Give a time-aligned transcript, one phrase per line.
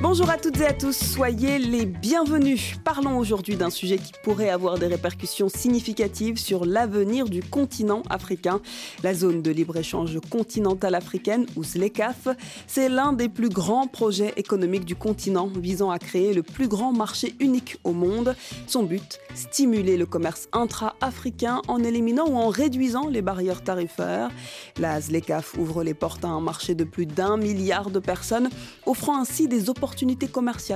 [0.00, 2.76] Bonjour à toutes et à tous, soyez les bienvenus.
[2.84, 8.60] Parlons aujourd'hui d'un sujet qui pourrait avoir des répercussions significatives sur l'avenir du continent africain.
[9.02, 12.28] La zone de libre-échange continentale africaine, ou ZLECAF,
[12.68, 16.92] c'est l'un des plus grands projets économiques du continent visant à créer le plus grand
[16.92, 18.36] marché unique au monde.
[18.68, 24.30] Son but, stimuler le commerce intra-africain en éliminant ou en réduisant les barrières tarifaires.
[24.78, 28.48] La ZLECAF ouvre les portes à un marché de plus d'un milliard de personnes,
[28.86, 30.28] offrant ainsi des opportunités opportunité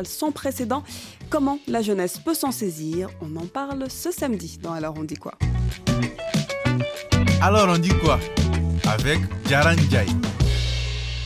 [0.06, 0.82] sans précédent.
[1.28, 3.10] Comment la jeunesse peut s'en saisir?
[3.20, 5.34] On en parle ce samedi dans Alors on dit quoi?
[7.42, 8.18] Alors on dit quoi?
[8.86, 10.06] Avec Jaran Jai.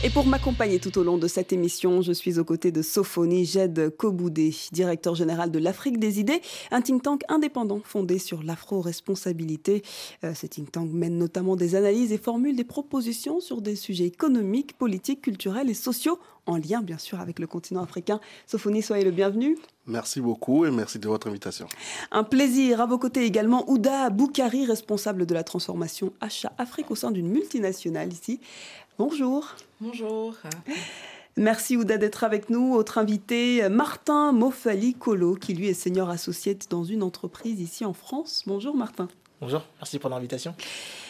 [0.03, 3.45] Et pour m'accompagner tout au long de cette émission, je suis aux côtés de Sophonie
[3.45, 6.39] Jed Koboudé, directeur général de l'Afrique des idées,
[6.69, 9.81] un think tank indépendant fondé sur l'afro-responsabilité.
[10.23, 14.05] Euh, ce think tank mène notamment des analyses et formule des propositions sur des sujets
[14.05, 18.19] économiques, politiques, culturels et sociaux en lien bien sûr avec le continent africain.
[18.45, 19.57] Sophonie, soyez le bienvenu.
[19.85, 21.67] Merci beaucoup et merci de votre invitation.
[22.11, 22.81] Un plaisir.
[22.81, 27.29] À vos côtés également Ouda Boukari, responsable de la transformation achat Afrique au sein d'une
[27.29, 28.39] multinationale ici.
[28.97, 29.47] Bonjour.
[29.79, 30.35] Bonjour.
[31.35, 32.73] Merci Ouda d'être avec nous.
[32.73, 37.93] Autre invité, Martin Mofali Colo, qui lui est senior associé dans une entreprise ici en
[37.93, 38.43] France.
[38.47, 39.07] Bonjour Martin.
[39.39, 40.55] Bonjour, merci pour l'invitation.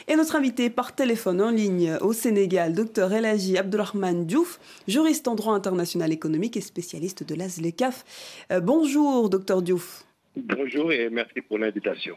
[0.09, 5.35] Et notre invité par téléphone en ligne au Sénégal, Dr Elaji Abdulrahman Diouf, juriste en
[5.35, 8.03] droit international économique et spécialiste de l'ASLECAF.
[8.51, 10.03] Euh, bonjour Dr Diouf.
[10.43, 12.15] Bonjour et merci pour l'invitation.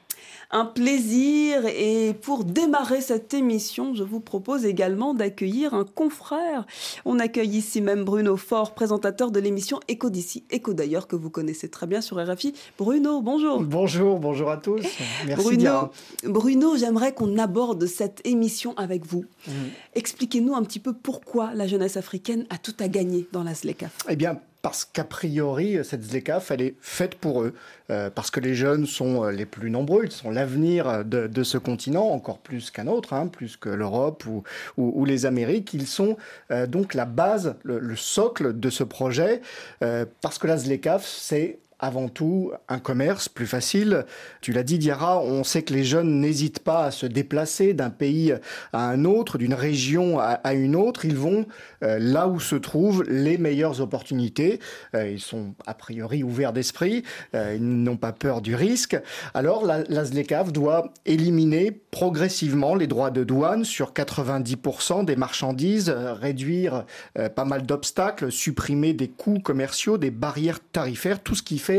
[0.50, 6.66] Un plaisir et pour démarrer cette émission, je vous propose également d'accueillir un confrère.
[7.04, 11.30] On accueille ici même Bruno Faure, présentateur de l'émission Éco d'ici, Éco d'ailleurs que vous
[11.30, 12.54] connaissez très bien sur RFI.
[12.78, 13.62] Bruno, bonjour.
[13.62, 14.82] Bonjour, bonjour à tous.
[15.26, 15.90] Merci Bruno,
[16.24, 19.24] Bruno j'aimerais qu'on aborde cette émission avec vous.
[19.46, 19.52] Mm.
[19.94, 23.96] Expliquez-nous un petit peu pourquoi la jeunesse africaine a tout à gagner dans la ZLECAF.
[24.08, 27.54] Eh bien, parce qu'a priori, cette ZLECAF, elle est faite pour eux,
[27.90, 31.58] euh, parce que les jeunes sont euh, les plus nombreux, ils sont l'avenir de, ce
[31.58, 34.24] continent, encore plus qu'un autre, hein, plus que l'Europe
[34.76, 35.72] ou, les Amériques.
[35.74, 36.16] Ils sont
[36.50, 39.40] euh, donc la base, le, le, socle de ce projet,
[40.20, 44.04] parce que la ZLECAF, c'est avant tout un commerce plus facile.
[44.40, 47.90] Tu l'as dit, Diara, on sait que les jeunes n'hésitent pas à se déplacer d'un
[47.90, 48.34] pays
[48.72, 51.04] à un autre, d'une région à, une autre.
[51.04, 51.46] Ils vont
[51.82, 54.60] euh, là où se trouvent les meilleures opportunités.
[54.94, 57.02] Euh, ils sont a priori ouverts d'esprit,
[57.34, 58.98] euh, ils n'ont pas peur du risque.
[59.34, 60.04] Alors la, la
[60.44, 66.84] doit éliminer progressivement les droits de douane sur 90% des marchandises, réduire
[67.34, 71.69] pas mal d'obstacles, supprimer des coûts commerciaux, des barrières tarifaires, tout ce qui fait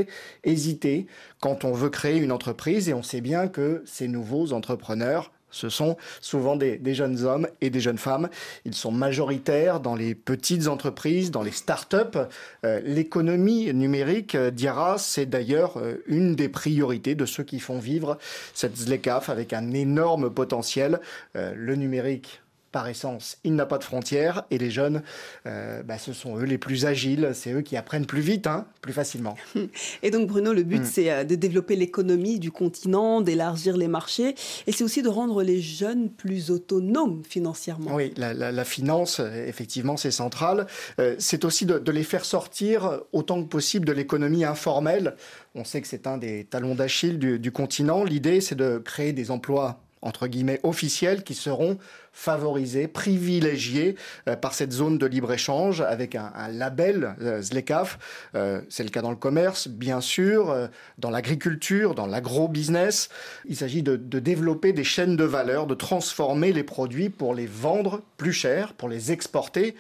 [0.44, 1.07] hésiter
[1.40, 5.69] quand on veut créer une entreprise et on sait bien que ces nouveaux entrepreneurs ce
[5.69, 8.29] sont souvent des, jeunes hommes et des jeunes femmes.
[8.66, 12.18] Ils sont majoritaires dans les petites entreprises, dans les start-up.
[12.66, 14.52] Euh, l'économie numérique, euh,
[14.97, 18.18] c'est d'ailleurs euh, une des priorités de ceux qui font vivre
[18.53, 21.00] cette ZLECAF avec un énorme potentiel.
[21.34, 22.41] le numérique
[22.72, 25.02] par essence, il n'a pas de frontières et les jeunes,
[25.46, 28.66] euh, bah, ce sont eux les plus agiles, c'est eux qui apprennent plus vite, hein,
[28.82, 29.36] plus facilement.
[30.04, 30.86] Et donc Bruno, le but mm.
[30.86, 34.36] c'est euh, de développer l'économie du continent, d'élargir les marchés
[34.68, 37.96] et c'est aussi de rendre les jeunes plus autonomes financièrement.
[37.96, 40.68] Oui, la, finance, effectivement, c'est central.
[41.00, 45.16] Euh, c'est aussi de, les faire sortir autant que possible de l'économie informelle.
[45.56, 48.03] On sait que c'est un des talons d'Achille du, du continent.
[48.03, 51.78] L'idée, c'est de créer des emplois entre guillemets officiels qui seront
[52.11, 53.95] favorisés, privilégiés
[54.27, 57.97] euh, par cette zone de libre-échange avec un, label euh, ZLECAF.
[58.35, 63.09] Euh, c'est le cas dans le commerce, bien sûr, dans l'agriculture, dans l'agro-business.
[63.45, 68.01] Il s'agit de, développer des chaînes de valeur, de transformer les produits pour les vendre
[68.17, 69.75] plus cher, pour les exporter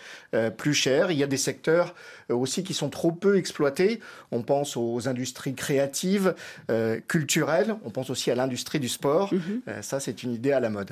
[0.57, 1.11] plus cher.
[1.11, 1.93] Il y a des secteurs
[2.29, 3.99] aussi qui sont trop peu exploités.
[4.31, 6.33] On pense aux industries créatives,
[7.07, 7.75] culturelles.
[7.85, 9.31] On pense aussi à l'industrie du sport.
[9.33, 9.81] Mm-hmm.
[9.81, 10.91] ça, c'est une idée à la mode.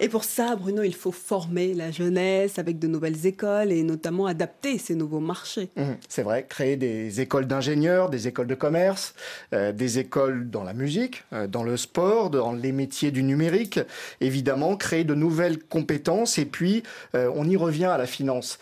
[0.00, 4.26] Et pour ça, Bruno, il faut former la jeunesse avec de nouvelles écoles et notamment
[4.26, 5.70] adapter ces nouveaux marchés.
[5.76, 9.14] Mmh, c'est vrai, créer des écoles d'ingénieurs, des écoles de commerce,
[9.52, 13.80] euh, des écoles dans la musique, euh, dans le sport, dans les métiers du numérique,
[14.20, 16.82] évidemment, créer de nouvelles compétences et puis
[17.14, 18.58] euh, on y revient à la finance,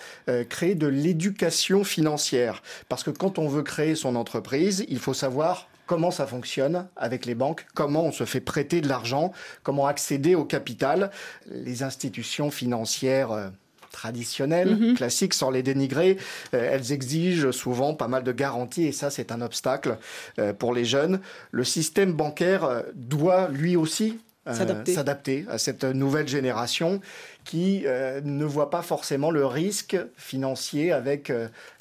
[0.48, 2.62] créer de l'éducation financière.
[2.88, 7.26] Parce que quand on veut créer son entreprise, il faut savoir comment ça fonctionne avec
[7.26, 11.10] les banques, comment on se fait prêter de l'argent, comment accéder au capital.
[11.50, 13.48] Les institutions financières euh,
[13.92, 14.94] traditionnelles, mhm.
[14.94, 16.18] classiques, sans les dénigrer,
[16.54, 19.98] euh, elles exigent souvent pas mal de garanties et ça c'est un obstacle
[20.38, 21.20] euh, pour les jeunes.
[21.50, 24.18] Le système bancaire doit lui aussi
[24.52, 27.00] s'adapter à cette nouvelle génération
[27.44, 31.32] qui ne voit pas forcément le risque financier avec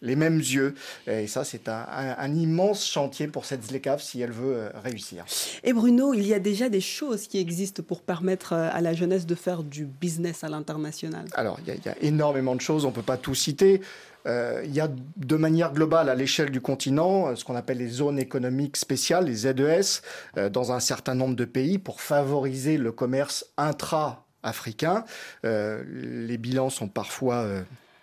[0.02, 0.76] les mêmes yeux.
[1.08, 5.26] Et ça, c'est un, immense chantier pour cette ZLECAF si elle veut réussir.
[5.64, 9.26] Et Bruno, il y a déjà des choses qui existent pour permettre à la jeunesse
[9.26, 11.26] de faire du business à l'international.
[11.34, 13.82] Alors, il y, a énormément de choses, on ne peut pas tout citer.
[14.28, 17.78] Euh, il y a de manière globale à l'échelle du continent euh, ce qu'on appelle
[17.78, 20.02] les zones économiques spéciales, les ZES,
[20.38, 25.04] euh, dans un certain nombre de pays pour favoriser le commerce intra-africain.
[25.44, 27.48] les bilans sont parfois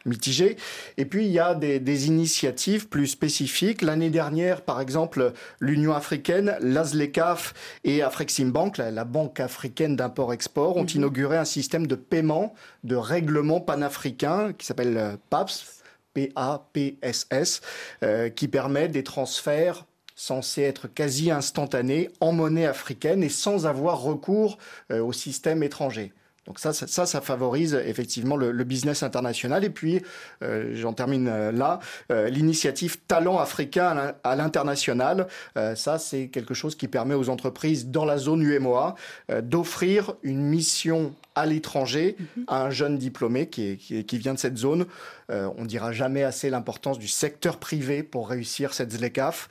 [0.04, 0.56] mitigés.
[0.96, 3.82] Et puis, il y a des, des initiatives plus spécifiques.
[3.82, 7.54] L'année dernière, par exemple, l'Union africaine, l'ASLECAF
[7.84, 10.96] et Afreximbank, la, la Banque africaine d'import-export, ont mhm.
[10.96, 15.81] inauguré un système de paiement, de règlement panafricain qui s'appelle PAPS,
[16.14, 17.60] PAPSS,
[18.02, 24.02] euh, qui permet des transferts censés être quasi instantanés en monnaie africaine et sans avoir
[24.02, 24.58] recours
[24.90, 26.12] euh, au système étranger.
[26.46, 29.64] Donc ça, ça, ça, favorise effectivement le, business international.
[29.64, 30.02] Et puis,
[30.42, 31.78] euh, j'en termine euh, là,
[32.10, 35.28] euh, l'initiative Talent africain à l'international.
[35.76, 38.94] ça, c'est quelque chose qui permet aux entreprises dans la zone UMOA
[39.42, 42.44] d'offrir une mission à l'étranger mhm.
[42.48, 44.86] à un jeune diplômé qui, qui, qui vient de cette zone.
[45.28, 49.48] on dira jamais assez l'importance du secteur privé pour réussir cette ZLECAF.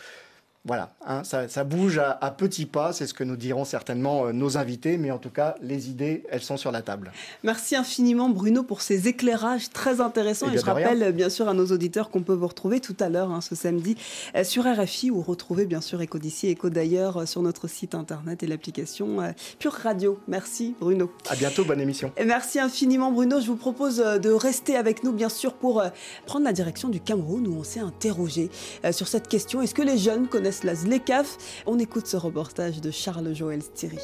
[0.64, 4.60] Voilà, hein, ça, bouge à, petits pas, c'est ce que nous diront certainement euh, nos
[4.60, 7.12] invités, mais en tout cas, les idées, elles sont sur la table.
[7.42, 10.52] Merci infiniment Bruno pour ces éclairages très intéressants.
[10.52, 13.32] Et, je rappelle bien sûr à nos auditeurs qu'on peut vous retrouver tout à l'heure,
[13.32, 13.98] hein, ce samedi,
[14.36, 17.96] euh, sur RFI, ou retrouver bien sûr Echo d'ici, Echo d'ailleurs, euh, sur notre site
[17.96, 20.20] internet et l'application Pure Radio.
[20.28, 21.12] Merci Bruno.
[21.28, 22.12] À bientôt, bonne émission.
[22.18, 23.42] Et merci infiniment Bruno.
[23.42, 25.84] Je vous propose de rester avec nous bien sûr pour
[26.28, 28.52] prendre la direction du Cameroun où on s'est interrogé
[28.92, 29.64] sur cette question.
[29.64, 31.64] Est-ce que les jeunes connaissent la ZLECAF.
[31.66, 33.98] On écoute ce reportage de Charles-Joël Stiri.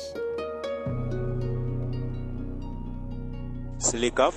[3.80, 4.36] ZLECAF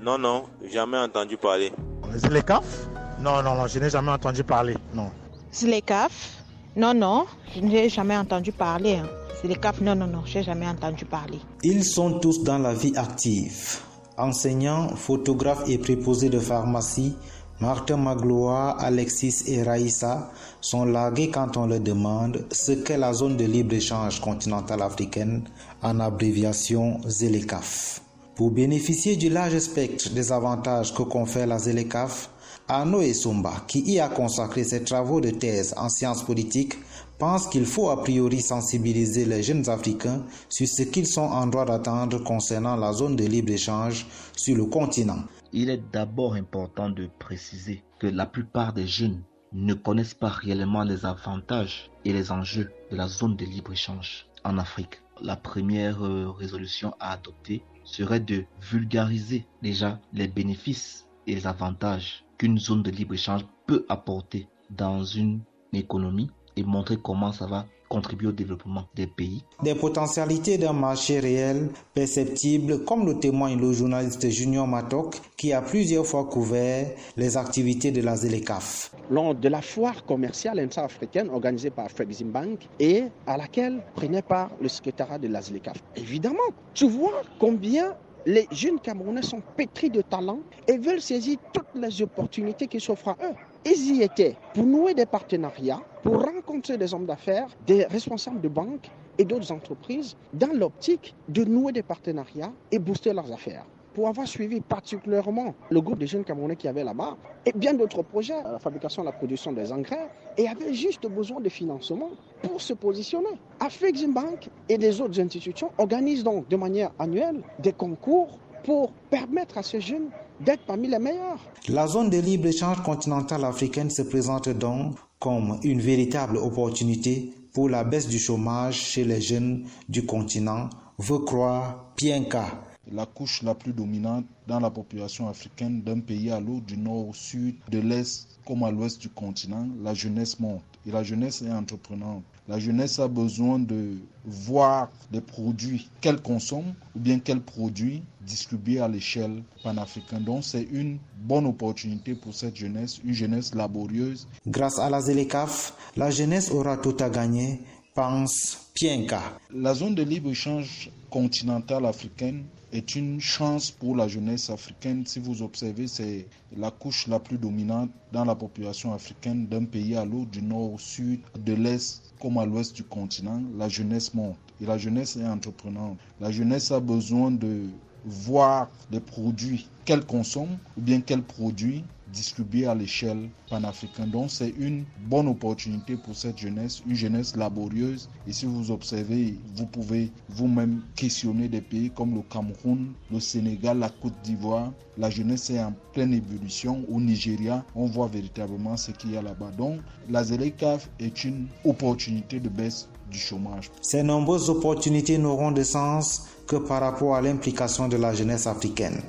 [0.00, 1.72] Non, non, jamais entendu parler.
[2.16, 2.88] ZLECAF
[3.20, 5.10] Non, non, non, je n'ai jamais entendu parler, non.
[5.52, 6.44] ZLECAF
[6.76, 8.96] Non, non, je n'ai jamais entendu parler.
[8.96, 9.08] Hein.
[9.42, 11.38] ZLECAF, non, non, non, je n'ai jamais entendu parler.
[11.62, 13.78] Ils sont tous dans la vie active.
[14.16, 17.14] Enseignants, photographes et préposés de pharmacie,
[17.60, 23.36] Martin Magloire, Alexis et Raïssa sont largués quand on leur demande ce qu'est la zone
[23.36, 25.42] de libre-échange continentale africaine,
[25.82, 28.00] en abréviation ZELECAF.
[28.36, 32.30] Pour bénéficier du large spectre des avantages que confère la ZELECAF,
[32.68, 36.74] Arnaud Essumba, qui y a consacré ses travaux de thèse en sciences politiques,
[37.18, 41.64] pense qu'il faut a priori sensibiliser les jeunes Africains sur ce qu'ils sont en droit
[41.64, 44.06] d'attendre concernant la zone de libre-échange
[44.36, 45.24] sur le continent.
[45.52, 49.22] Il est d'abord important de préciser que la plupart des jeunes
[49.52, 54.58] ne connaissent pas réellement les avantages et les enjeux de la zone de libre-échange en
[54.58, 55.00] Afrique.
[55.20, 62.24] La première euh, résolution à adopter serait de vulgariser déjà les bénéfices et les avantages
[62.36, 65.40] qu'une zone de libre-échange peut apporter dans une
[65.72, 69.42] économie et montrer comment ça va contribuer au développement des pays.
[69.62, 75.62] Des potentialités d'un marché réel perceptibles, comme le témoigne le journaliste Junior Matok, qui a
[75.62, 78.92] plusieurs fois couvert les activités de la ZELECAF.
[79.10, 81.86] Lors de la foire commerciale intra-africaine organisée par
[82.26, 85.78] Bank et à laquelle prenait part le secrétariat de la ZELECAF.
[85.96, 86.36] Évidemment,
[86.74, 87.94] tu vois combien
[88.26, 93.08] les jeunes Camerounais sont pétris de talent et veulent saisir toutes les opportunités qui s'offrent
[93.08, 93.34] à eux.
[93.64, 98.48] Ils y étaient pour nouer des partenariats, pour rencontrer des hommes d'affaires, des responsables de
[98.48, 103.66] banques et d'autres entreprises dans l'optique de nouer des partenariats et booster leurs affaires.
[103.92, 108.02] Pour avoir suivi particulièrement le groupe des jeunes Camerounais qui avaient là-bas et bien d'autres
[108.02, 112.10] projets, la fabrication la production des engrais, et avaient juste besoin de financement
[112.42, 113.26] pour se positionner.
[113.58, 119.58] Afrexim Bank et des autres institutions organisent donc de manière annuelle des concours pour permettre
[119.58, 120.10] à ces jeunes
[120.40, 121.38] d'être parmi les meilleurs.
[121.68, 127.84] La zone de libre-échange continentale africaine se présente donc comme une véritable opportunité pour la
[127.84, 132.46] baisse du chômage chez les jeunes du continent, veut croire Pienka.
[132.92, 137.08] La couche la plus dominante dans la population africaine d'un pays à l'autre, du nord
[137.08, 140.62] au sud, de l'est comme à l'ouest du continent, la jeunesse monte.
[140.86, 142.22] Et la jeunesse est entreprenante.
[142.48, 148.80] La jeunesse a besoin de voir des produits qu'elle consomme ou bien qu'elle produit distribués
[148.80, 150.24] à l'échelle panafricaine.
[150.24, 154.26] Donc c'est une bonne opportunité pour cette jeunesse, une jeunesse laborieuse.
[154.46, 157.60] Grâce à la ZELECAF, la jeunesse aura tout à gagner,
[157.94, 159.20] pense Pienka.
[159.52, 165.06] La zone de libre-échange continentale africaine est une chance pour la jeunesse africaine.
[165.06, 169.96] Si vous observez, c'est la couche la plus dominante dans la population africaine d'un pays
[169.96, 174.12] à l'autre, du nord au sud, de l'est comme à l'ouest du continent, la jeunesse
[174.14, 174.36] monte.
[174.60, 175.98] et la jeunesse est entreprenante.
[176.20, 177.68] La jeunesse a besoin de
[178.08, 184.10] voir des produits qu'elle consomme ou bien qu'elle produit distribués à l'échelle panafricaine.
[184.10, 188.08] Donc c'est une bonne opportunité pour cette jeunesse, une jeunesse laborieuse.
[188.26, 193.78] Et si vous observez, vous pouvez vous-même questionner des pays comme le Cameroun, le Sénégal,
[193.78, 194.72] la Côte d'Ivoire.
[194.96, 196.84] La jeunesse est en pleine ébullition.
[196.88, 199.50] Au Nigeria, on voit véritablement ce qu'il y a là-bas.
[199.56, 203.70] Donc la ZLECAF est une opportunité de baisse du chômage.
[203.80, 209.00] Ces nombreuses opportunités n'auront de sens que par rapport à l'implication de la jeunesse africaine.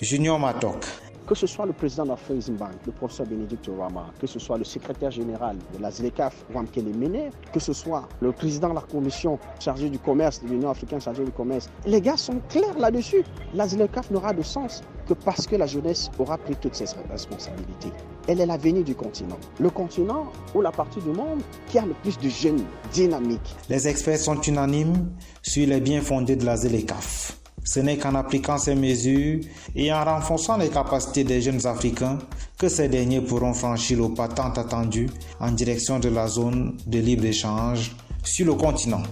[0.00, 0.84] Junior Matok,
[1.30, 2.16] que ce soit le président de la
[2.58, 6.92] Bank, le professeur Bénédicte Rama, que ce soit le secrétaire général de la ZLECAF, Wamkele
[6.92, 11.00] Mene, que ce soit le président de la commission chargée du commerce, de l'Union africaine
[11.00, 13.22] chargée du commerce, les gars sont clairs là-dessus.
[13.54, 17.92] La ZLECAF n'aura de sens que parce que la jeunesse aura pris toutes ses responsabilités.
[18.26, 19.38] Elle est l'avenir du continent.
[19.60, 23.54] Le continent ou la partie du monde qui a le plus de jeunes dynamiques.
[23.68, 27.39] Les experts sont unanimes sur les biens fondés de la ZLECAF.
[27.64, 29.40] Ce n'est qu'en appliquant ces mesures
[29.74, 32.18] et en renforçant les capacités des jeunes Africains
[32.58, 35.08] que ces derniers pourront franchir le pas tant attendu
[35.40, 37.92] en direction de la zone de libre-échange
[38.24, 39.02] sur le continent.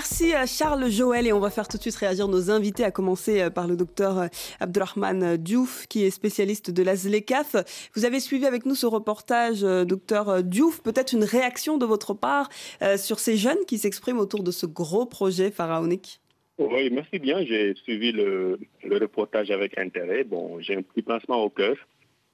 [0.00, 2.90] Merci à Charles Joël et on va faire tout de suite réagir nos invités, à
[2.90, 4.28] commencer euh, par le docteur euh,
[4.58, 7.90] Abdurrahman Diouf qui est spécialiste de la ZLECAF.
[7.94, 10.82] Vous avez suivi avec nous ce reportage, euh, docteur Diouf.
[10.82, 12.48] Peut-être une réaction de votre part
[12.96, 16.22] sur ces jeunes qui s'expriment autour de ce gros projet pharaonique?
[16.56, 17.44] Oui, merci bien.
[17.44, 18.58] J'ai suivi le,
[18.90, 20.24] reportage avec intérêt.
[20.24, 21.76] Bon, j'ai un petit pincement au cœur.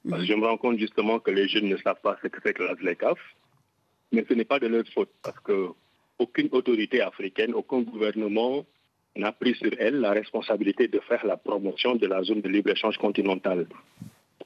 [0.09, 2.39] Parce que je me rends compte justement que les jeunes ne savent pas ce que
[2.45, 3.19] c'est que la ZLECAF.
[4.13, 5.71] Mais ce n'est pas de leur faute parce que
[6.19, 8.65] aucune autorité africaine, aucun gouvernement
[9.15, 12.97] n'a pris sur elle la responsabilité de faire la promotion de la zone de libre-échange
[12.97, 13.67] continentale.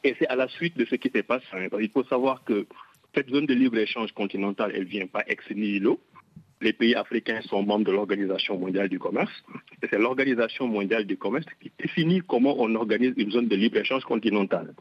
[0.04, 1.46] Et c'est à la suite de ce qui s'est passé.
[1.80, 2.66] Il faut savoir que
[3.14, 6.00] cette zone de libre-échange continentale, elle ne vient pas ex nihilo.
[6.62, 9.32] Les pays africains sont membres de l'Organisation mondiale du commerce.
[9.84, 14.04] Et c'est l'Organisation mondiale du commerce qui définit comment on organise une zone de libre-échange
[14.06, 14.74] continentale.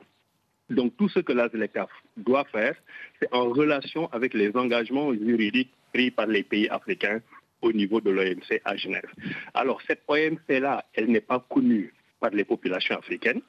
[0.71, 2.75] Donc tout ce que la ZLECAF doit faire,
[3.21, 7.21] c'est en relation avec les engagements juridiques pris par les pays africains
[7.61, 9.11] au niveau de l'OMC à Genève.
[9.55, 13.43] Alors cette OMC-là, elle n'est pas connue par les populations africaines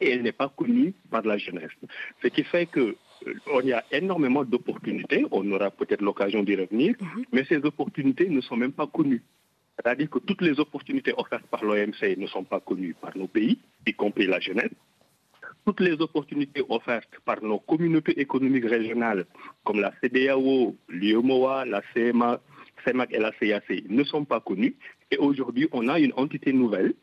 [0.00, 1.72] et elle n'est pas connue par la jeunesse.
[2.22, 2.96] Ce qui fait que
[3.26, 7.24] euh, y a énormément d'opportunités, on aura peut-être l'occasion d'y revenir, mhm.
[7.32, 9.22] mais ces opportunités ne sont même pas connues.
[9.76, 13.58] C'est-à-dire que toutes les opportunités offertes par l'OMC ne sont pas connues par nos pays,
[13.86, 14.70] y compris la jeunesse
[15.64, 19.26] toutes les opportunités offertes par nos communautés économiques régionales,
[19.64, 22.40] comme la CDAO, l'IOMOA, la CMA,
[22.84, 24.76] CEMAC et la CAC, ne sont pas connues.
[25.10, 26.94] Et aujourd'hui, on a une entité nouvelle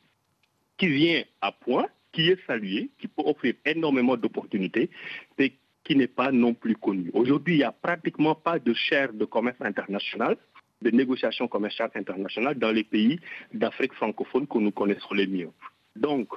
[0.77, 4.89] qui vient à point, qui est saluée, qui peut offrir énormément d'opportunités,
[5.37, 5.53] mais
[5.83, 7.09] qui n'est pas non plus connue.
[7.13, 10.37] Aujourd'hui, il n'y a pratiquement pas de chaire de commerce international,
[10.81, 13.19] de négociations commerciales internationales dans les pays
[13.53, 15.49] d'Afrique francophone que nous connaissons les mieux.
[15.95, 16.29] Donc,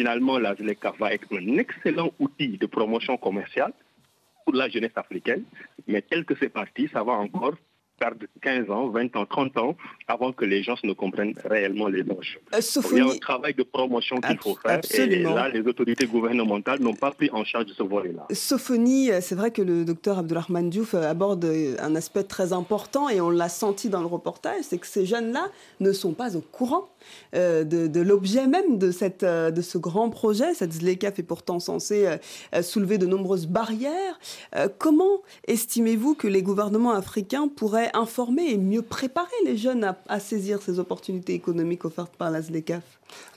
[0.00, 3.74] finalement, la ZLECA va être un excellent outil de promotion commerciale
[4.46, 5.44] pour la jeunesse africaine,
[5.86, 7.52] mais tel que c'est parti, ça va encore
[7.98, 9.76] perdre 15 ans, 20 ans, 30 ans
[10.08, 12.40] avant que les gens ne comprennent réellement les enjeux.
[12.54, 12.60] Euh,
[12.92, 16.80] Il y a un travail de promotion qu'il faut faire et là, les autorités gouvernementales
[16.80, 18.26] n'ont pas pris en charge de ce volet-là.
[18.32, 21.44] Sophonie, euh, c'est vrai que le docteur Abdelrahman Diouf euh, aborde
[21.78, 25.50] un aspect très important et on l'a senti dans le reportage, c'est que ces jeunes-là
[25.80, 26.88] ne sont pas au courant
[27.32, 30.54] de, l'objet même de, cette, de ce grand projet.
[30.54, 32.16] Cette ZLECAF est pourtant censée
[32.62, 34.18] soulever de nombreuses barrières.
[34.78, 40.62] comment estimez-vous que les gouvernements africains pourraient informer et mieux préparer les jeunes à, saisir
[40.62, 42.82] ces opportunités économiques offertes par la ZLECAF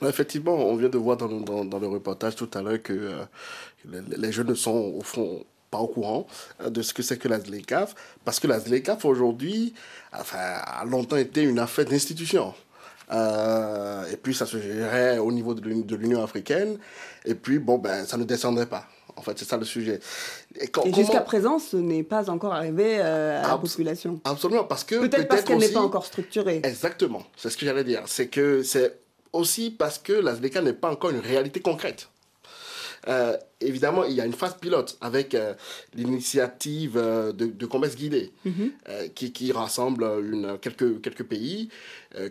[0.02, 4.48] Effectivement, on vient de voir dans, le reportage tout à l'heure que euh, les, jeunes
[4.48, 6.26] ne sont au fond pas au courant
[6.60, 7.94] euh, de ce que c'est que la ZLECAF,
[8.24, 9.74] parce que la ZLECAF aujourd'hui
[10.12, 12.54] a longtemps été une affaire d'institution.
[13.12, 16.78] Euh, et puis ça se gérait au niveau de l'Union africaine,
[17.24, 18.86] et puis bon, ben, ça ne descendrait pas.
[19.16, 20.00] En fait, c'est ça le sujet.
[20.60, 24.20] Et, jusqu'à présent, ce n'est pas encore arrivé euh, à la population.
[24.24, 26.60] Absolument, parce que peut-être parce qu'elle n'est pas encore structurée.
[26.64, 28.02] Exactement, c'est ce que j'allais dire.
[28.06, 28.98] C'est que c'est
[29.32, 32.08] aussi parce que la n'est pas encore une réalité concrète.
[33.08, 35.54] Euh, évidemment, il y a une phase pilote avec euh,
[35.94, 38.72] l'initiative de, commerce guidé mhm.
[39.14, 41.68] qui, qui, rassemble une, quelques, quelques pays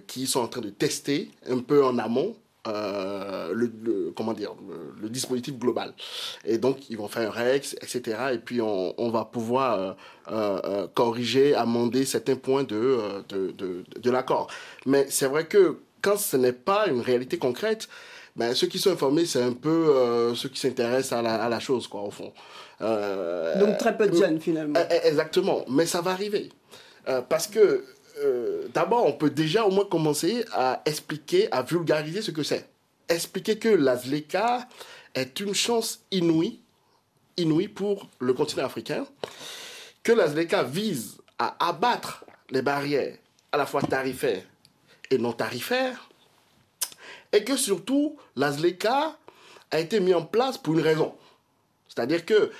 [0.08, 4.51] qui sont en train de tester un peu en amont euh, le, comment dire,
[5.01, 5.94] le, dispositif global.
[6.46, 8.18] Et donc, ils vont faire un REX, etc.
[8.34, 9.94] Et puis, on, on va pouvoir euh,
[10.32, 14.48] euh, corriger, amender certains points de, de, de, de l'accord.
[14.86, 17.89] Mais c'est vrai que quand ce n'est pas une réalité concrète,
[18.36, 21.60] ben, ceux qui sont informés, c'est un peu ceux qui s'intéressent à la, à la,
[21.60, 22.34] chose, quoi, au fond.
[22.80, 24.80] donc, très peu de jeunes, finalement.
[25.04, 25.63] Exactement.
[25.70, 26.50] Mais ça va arriver.
[27.08, 27.84] Euh, parce que
[28.20, 32.68] euh, d'abord, on peut déjà au moins commencer à expliquer, à vulgariser ce que c'est.
[33.10, 34.00] Expliquer que la
[35.16, 36.62] est une chance inouïe,
[37.38, 39.06] inouïe pour le continent africain,
[40.04, 43.18] que la vise à abattre les barrières
[43.52, 44.44] à la fois tarifaires
[45.12, 46.10] et non tarifaires,
[47.34, 49.18] et que surtout, la ZLECA
[49.72, 51.13] a été mise en place pour une raison.
[51.90, 52.52] C'est-à-dire que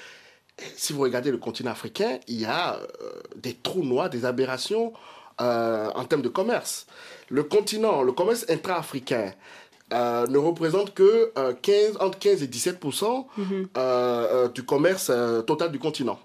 [0.75, 4.94] si vous regardez le continent africain, il y a euh, des trous noirs, des aberrations
[5.42, 6.86] euh, en termes de commerce.
[7.30, 9.34] Le continent, le commerce intra-africain
[9.94, 15.12] euh, ne représente que 15, entre 15 et 17% du commerce
[15.48, 16.20] total du continent.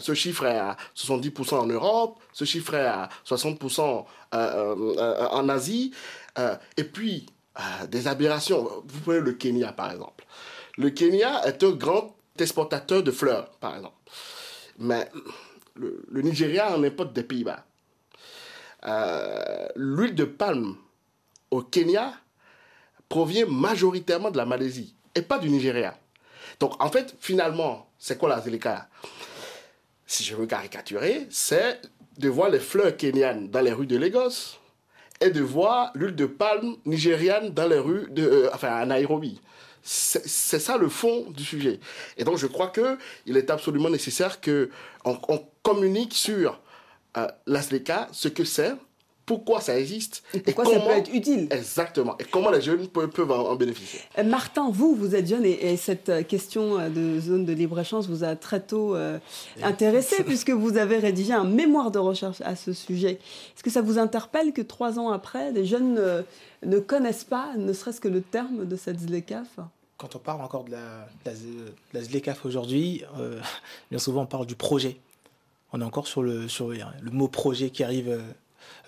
[0.00, 5.92] ce chiffre est à 70% en Europe, ce chiffre est à 60% en Asie.
[6.76, 7.26] et puis,
[7.88, 8.82] des aberrations.
[8.86, 10.24] Vous prenez le Kenya, par exemple.
[10.78, 13.96] Le Kenya est un grand exportateur de fleurs, par exemple.
[14.78, 15.08] Mais
[15.74, 17.64] le, Nigeria en importe des Pays-Bas.
[18.84, 20.76] Euh, l'huile de palme
[21.50, 22.14] au Kenya
[23.08, 25.96] provient majoritairement de la Malaisie et pas du Nigeria.
[26.58, 28.88] Donc en fait, finalement, c'est quoi la Zélika
[30.06, 31.80] Si je veux caricaturer, c'est
[32.18, 34.58] de voir les fleurs kenyanes dans les rues de Lagos
[35.22, 39.40] et de voir l'huile de palme nigériane dans les rues de, euh, enfin à Nairobi.
[39.84, 41.80] C'est ça le fond du sujet.
[42.16, 44.68] Et donc je crois qu'il est absolument nécessaire qu'on
[45.04, 46.60] on communique sur
[47.16, 48.74] euh, l'ASLECA, ce que c'est,
[49.38, 51.48] pourquoi ça existe et, pourquoi comment, ça peut être utile.
[51.50, 52.16] Exactement.
[52.18, 54.00] Et comment les jeunes peuvent, en, bénéficier.
[54.18, 58.06] Euh, Martin, vous, vous êtes jeune et, cette euh, question euh, de zone de libre-échange
[58.06, 58.94] vous a très tôt
[59.62, 63.12] intéressé puisque vous avez rédigé un mémoire de recherche à ce sujet.
[63.54, 66.24] Est-ce que ça vous interpelle que trois ans après, des jeunes
[66.64, 69.58] ne, connaissent pas, ne serait-ce que le terme de cette ZLECAF
[69.96, 71.08] Quand on parle encore de la,
[71.94, 73.02] la, ZLECAF aujourd'hui,
[73.90, 74.98] bien souvent on parle du projet.
[75.72, 78.20] On est encore sur le, sur le mot projet qui arrive euh,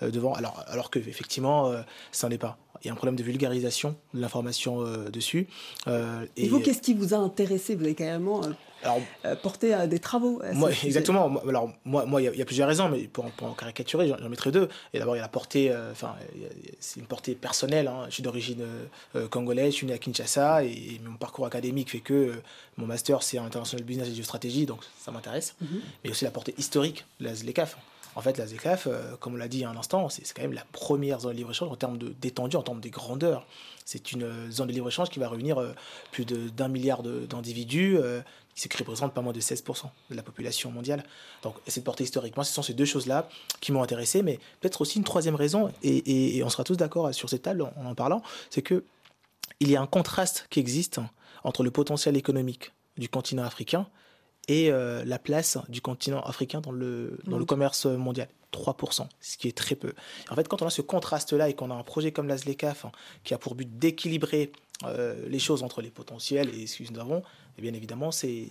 [0.01, 2.57] devant, alors, alors qu'effectivement, euh, ça n'en est pas.
[2.83, 5.47] Il y a un problème de vulgarisation de l'information euh, dessus.
[5.87, 7.73] et, vous, qu'est-ce qui vous a intéressé?
[7.73, 8.41] Vous avez carrément
[8.83, 8.99] alors,
[9.41, 10.41] porté à des travaux.
[10.53, 11.41] moi, exactement.
[11.47, 14.51] Alors, moi, moi, il y, a plusieurs raisons, mais pour, pour en caricaturer, j'en mettrai
[14.51, 14.69] deux.
[14.93, 16.15] Et d'abord, il y a la portée, enfin,
[16.79, 17.87] c'est une portée personnelle.
[17.87, 18.05] Hein.
[18.09, 18.63] Je suis d'origine
[19.31, 22.33] congolaise, je suis né à Kinshasa, et, mon parcours académique fait que
[22.77, 25.55] mon master, c'est en international business et géostratégie, donc ça m'intéresse.
[25.61, 25.81] Mhm.
[26.03, 27.77] Mais aussi la portée historique de la ZLECAF.
[28.15, 30.53] En fait, la ZECAF, euh, comme on l'a dit il un instant, c'est quand même
[30.53, 33.45] la première zone de libre-échange en termes d'étendue, en termes de grandeur.
[33.83, 35.73] C'est une euh, zone de libre-échange qui va réunir euh,
[36.11, 37.99] plus d'un milliard d'individus,
[38.55, 41.03] qui qui représente pas moins de 16% de la population mondiale.
[41.43, 42.43] Donc, c'est de porter historiquement.
[42.43, 43.27] Ce sont ces deux choses-là
[43.59, 47.29] qui m'ont intéressé, mais peut-être aussi une troisième raison, et, on sera tous d'accord sur
[47.29, 48.85] cette table en en parlant, c'est que
[49.59, 50.99] il y a un contraste qui existe
[51.43, 53.87] entre le potentiel économique du continent africain
[54.47, 58.27] et euh, la place du continent africain dans le, dans le commerce mondial.
[58.53, 59.93] 3%, ce qui est très peu.
[60.29, 62.91] En fait, quand on a ce contraste-là et qu'on a un projet comme l'ASLECAF hein,
[63.25, 64.51] qui a pour but d'équilibrer
[64.83, 67.21] euh, les choses entre les potentiels et ce que nous avons,
[67.57, 68.47] et bien évidemment, c'est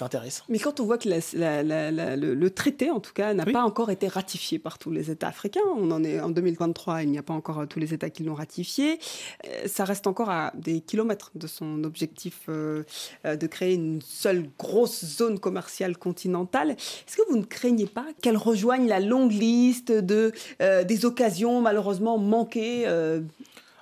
[0.00, 0.44] intéressant.
[0.48, 4.58] Mais quand on voit que le, traité, en tout cas, n'a pas encore été ratifié
[4.58, 7.66] par tous les États africains, on en est en 2023, il n'y a pas encore
[7.68, 8.98] tous les États qui l'ont ratifié,
[9.46, 12.82] euh, ça reste encore à des kilomètres de son objectif euh,
[13.24, 16.70] euh, de créer une seule grosse zone commerciale continentale.
[16.70, 22.18] Est-ce que vous ne craignez pas qu'elle rejoigne la longue liste de, des occasions malheureusement
[22.18, 22.84] manquées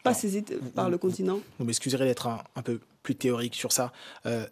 [0.02, 1.40] pas saisies par le continent?
[1.58, 3.92] Vous m'excuserez d'être un peu plus théorique sur ça.
[4.26, 4.46] Euh,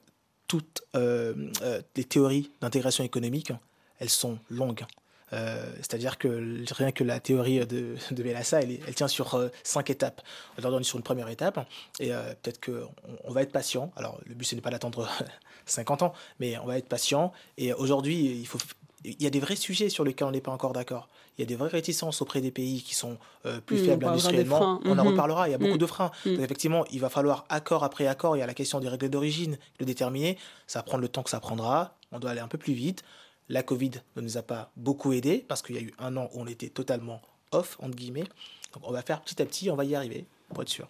[0.46, 3.52] toutes euh, euh, les théories d'intégration économique,
[3.98, 4.84] elles sont longues.
[5.30, 10.22] C'est-à-dire que rien que la théorie de, de elle, tient sur cinq étapes.
[10.56, 11.68] On est sur une première étape
[12.00, 12.88] et peut-être qu'on
[13.24, 13.92] on va être patient.
[13.96, 15.06] Alors le but ce n'est pas d'attendre
[15.66, 17.34] 50 ans, mais on va être patient.
[17.58, 18.58] Et aujourd'hui, il faut
[19.04, 21.08] il y a des vrais sujets sur lesquels on n'est pas encore d'accord.
[21.36, 24.80] Il y a des vraies réticences auprès des pays qui sont euh, plus faibles industriellement.
[24.84, 25.10] On en mhm.
[25.12, 26.10] reparlera, il y a beaucoup de freins.
[26.24, 29.08] Donc effectivement, il va falloir accord après accord, il y a la question des règles
[29.08, 30.36] d'origine, le déterminer.
[30.66, 31.94] Ça va prendre le temps que ça prendra.
[32.10, 33.04] On doit aller un peu plus vite.
[33.48, 36.28] La Covid ne nous a pas beaucoup aidé parce qu'il y a eu un an
[36.34, 38.26] où on était totalement off, entre guillemets.
[38.74, 40.88] Donc on va faire petit à petit, on va y arriver, pour être sûr.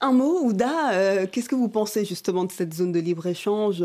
[0.00, 3.82] Un mot, Ouda, euh, qu'est-ce que vous pensez justement de cette zone de libre-échange?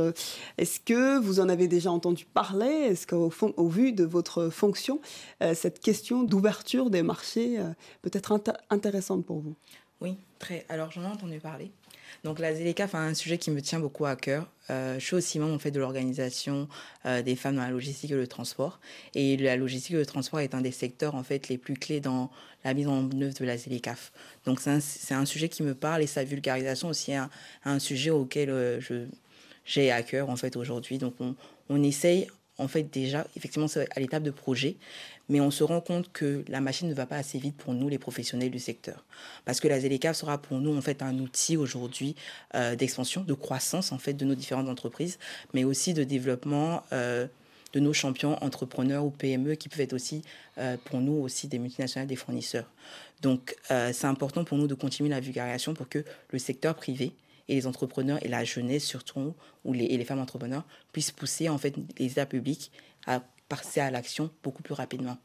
[0.60, 2.68] Est-ce que vous en avez déjà entendu parler?
[2.68, 5.02] Est-ce qu'au au vu de votre fonction,
[5.42, 7.74] euh, cette question d'ouverture des marchés euh,
[8.04, 9.56] peut être intéressante pour vous?
[10.02, 10.66] Oui, très.
[10.70, 11.72] Alors j'en ai entendu parler.
[12.24, 14.48] Donc la ZLECAF a un sujet qui me tient beaucoup à cœur.
[14.70, 16.68] Euh, je suis aussi membre en fait, de l'organisation
[17.06, 18.80] euh, des femmes dans la logistique et le transport.
[19.14, 22.00] Et la logistique et le transport est un des secteurs en fait, les plus clés
[22.00, 22.32] dans
[22.64, 24.12] la mise en œuvre de la ZLECAF.
[24.46, 27.20] Donc c'est un, sujet qui me parle et sa vulgarisation aussi est
[27.66, 29.06] un, sujet auquel euh, je
[29.66, 30.98] j'ai à cœur en fait aujourd'hui.
[30.98, 31.36] Donc on,
[31.70, 32.28] on essaye
[32.60, 34.78] en fait, déjà, effectivement, à l'étape de projet,
[35.30, 37.90] mais on se rend compte que la machine ne va pas assez vite pour nous,
[37.90, 39.06] les professionnels du secteur.
[39.46, 42.16] Parce que la ZLECAF sera pour nous, en fait, un outil aujourd'hui
[42.56, 45.20] euh, d'expansion, de croissance, en fait, de nos différentes entreprises,
[45.54, 47.28] mais aussi de développement euh,
[47.72, 50.24] de nos champions entrepreneurs ou PME qui peuvent être aussi,
[50.58, 52.70] euh, pour nous, aussi des multinationales, des fournisseurs.
[53.22, 57.14] Donc, c'est important pour nous de continuer la vulgarisation pour que le secteur privé
[57.48, 59.34] et les entrepreneurs et la jeunesse surtout,
[59.64, 62.70] ou les, et les femmes entrepreneurs, puissent pousser, en fait, les États publics
[63.06, 63.22] à
[63.56, 65.18] passer à l'action beaucoup plus rapidement.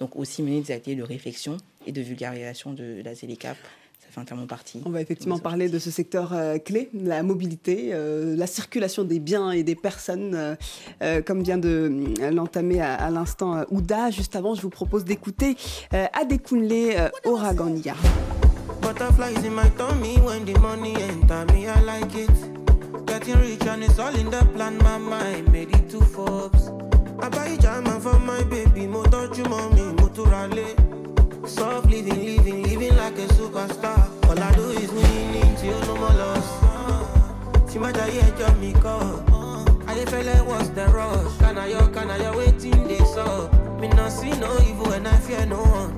[0.00, 3.56] Donc aussi mener des activités de réflexion et de vulgarisation de la ZLECAP.
[4.00, 4.80] Ça fait entièrement partie.
[4.84, 9.18] On va effectivement parler de ce secteur euh, clé, la mobilité, euh, la circulation des
[9.18, 10.56] biens et des personnes,
[11.02, 11.90] euh, comme vient de
[12.32, 14.10] l'entamer à, l'instant Ouda.
[14.10, 15.56] Juste avant, je vous propose d'écouter
[15.90, 17.94] Adekunle Oragania.
[18.82, 22.30] Butterflies in my tummy when the money enter me, I like it.
[23.06, 26.70] Getting rich and it's all in the plan, my mind made it to Forbes.
[27.16, 30.06] buy máa for my baby, motor you mọ́ mi, mo.
[31.46, 34.08] Soft living, living, living like a superstar.
[34.28, 36.46] All I do is winning till no more loss.
[36.62, 36.98] mọ́ lọ.
[37.68, 38.50] Tí má jayé ẹjọ́
[39.88, 41.34] I feel like was the rush.
[41.40, 43.52] i kànáyọ̀ waiting this up?
[43.80, 45.92] Me not see no evil and I fear no one.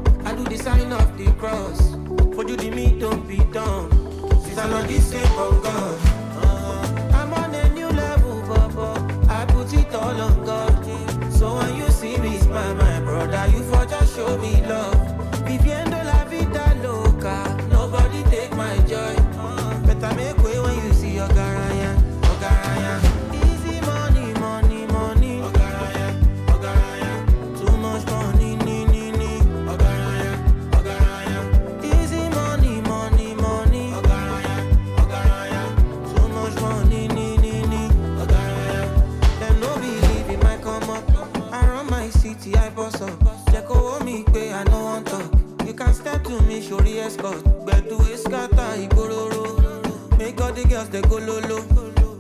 [50.89, 51.59] All girls go lolo.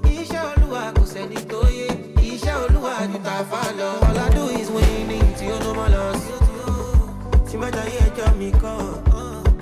[0.04, 1.88] Iṣẹ́ Olúwa kò sẹ́ni tó yé.
[2.30, 3.90] Iṣẹ́ Olúwa ju ta fà lọ.
[4.06, 6.20] All I do is winning tí ó no more loss.
[7.48, 8.76] Tí mẹ́ta yẹ ẹjọ́ mi kọ́.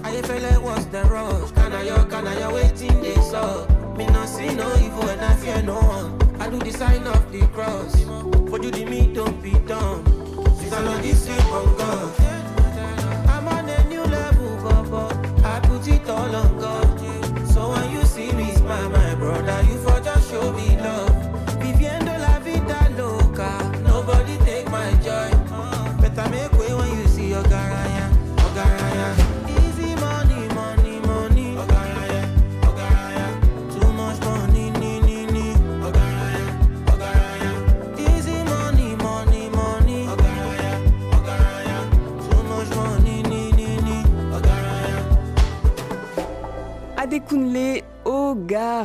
[0.06, 1.50] Ayéfẹ́lẹ́ was the rush.
[1.56, 3.70] Kànáyọ̀ kànáyọ̀ wetin dey sup.
[3.96, 6.10] Me no see no evil and I fear no one.
[6.40, 7.94] I do the sign of the cross.
[8.50, 10.02] For you the me don't be done.
[10.58, 12.25] Since I know this same on God.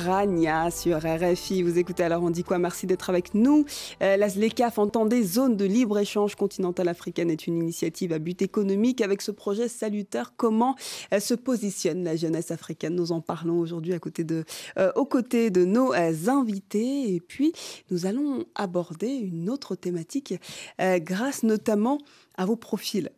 [0.02, 1.62] Ogarania sur RFI.
[1.62, 2.58] Vous écoutez alors, on dit quoi?
[2.58, 3.66] Merci d'être avec nous.
[4.02, 9.02] Euh, la ZLECAF, entendez, zone de libre-échange continentale africaine, est une initiative à but économique.
[9.02, 10.76] Avec ce projet salutaire, comment
[11.14, 12.96] euh, se positionne la jeunesse africaine?
[12.96, 14.44] Nous en parlons aujourd'hui de,
[14.80, 17.14] euh, aux côtés de nos euh, invités.
[17.14, 17.54] Et puis,
[17.92, 20.34] nous allons aborder une autre thématique
[20.80, 22.00] grâce notamment
[22.36, 23.12] à vos profils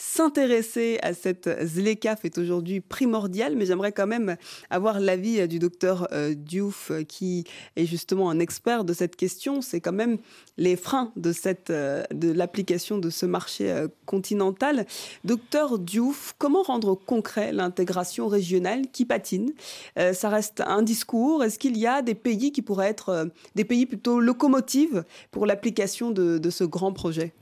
[0.00, 4.36] s'intéresser à cette ZLECAF est aujourd'hui primordial, mais j'aimerais quand même
[4.70, 7.44] avoir l'avis du docteur euh, Diouf, euh, qui
[7.76, 9.60] est justement un expert de cette question.
[9.60, 10.16] C'est quand même
[10.56, 11.32] les freins de,
[11.70, 14.86] euh, de l'application de ce marché euh, continental.
[15.24, 19.52] Docteur Diouf, comment rendre concret l'intégration régionale qui patine?
[19.98, 21.44] Euh, Ça reste un discours.
[21.44, 25.44] Est-ce qu'il y a des pays qui pourraient être euh, des pays plutôt locomotives pour
[25.44, 27.34] l'application de, de ce grand projet?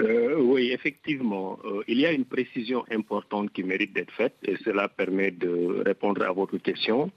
[0.00, 4.56] Euh, oui, effectivement, euh, il y a une précision importante qui mérite d'être faite et
[4.64, 7.12] cela permet de répondre à votre question.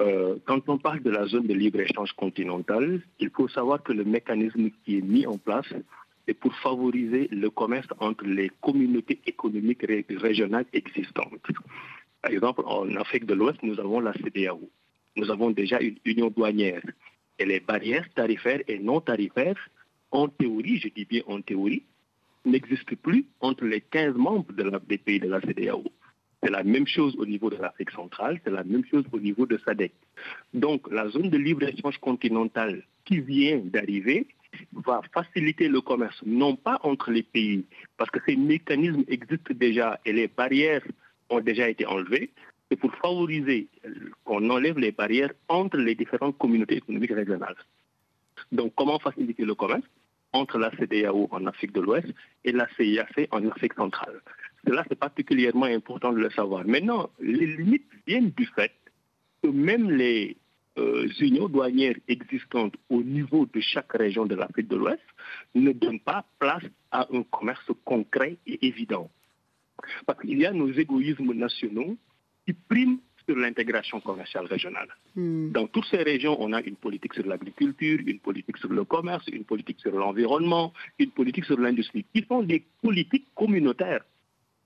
[0.00, 4.04] Euh, quand on parle de la zone de libre-échange continentale, il faut savoir que le
[4.04, 5.72] mécanisme qui est mis en place
[6.26, 11.46] est pour favoriser le commerce entre les communautés économiques ré- régionales existantes.
[12.22, 14.60] Par exemple, en Afrique de l'Ouest, nous avons la CDAO.
[15.16, 16.82] Nous avons déjà une union douanière.
[17.38, 19.56] Et les barrières tarifaires et non tarifaires,
[20.10, 21.84] en théorie, je dis bien en théorie,
[22.44, 24.52] n'existe plus entre les 15 membres
[24.86, 25.84] des pays de la CDAO.
[26.42, 29.44] C'est la même chose au niveau de l'Afrique centrale, c'est la même chose au niveau
[29.44, 29.92] de SADC.
[30.54, 34.28] Donc la zone de libre-échange continentale qui vient d'arriver
[34.72, 37.64] va faciliter le commerce, non pas entre les pays,
[37.96, 40.86] parce que ces mécanismes existent déjà et les barrières
[41.28, 42.30] ont déjà été enlevées,
[42.70, 43.66] c'est pour favoriser
[44.24, 47.56] qu'on enlève les barrières entre les différentes communautés économiques régionales.
[48.52, 49.86] Donc comment faciliter le commerce?
[50.32, 52.08] Entre la CDAO en Afrique de l'Ouest
[52.44, 54.20] et la CIAC en Afrique centrale.
[54.66, 56.66] Cela, c'est particulièrement important de le savoir.
[56.66, 58.72] Maintenant, les limites viennent du fait
[59.42, 60.36] que même les
[60.78, 65.02] euh, unions douanières existantes au niveau de chaque région de l'Afrique de l'Ouest
[65.54, 69.10] ne donnent pas place à un commerce concret et évident.
[70.06, 71.96] Parce qu'il y a nos égoïsmes nationaux
[72.44, 74.88] qui priment sur l'intégration commerciale régionale.
[75.14, 75.50] Hmm.
[75.50, 79.26] Dans toutes ces régions, on a une politique sur l'agriculture, une politique sur le commerce,
[79.28, 84.04] une politique sur l'environnement, une politique sur l'industrie, qui sont des politiques communautaires,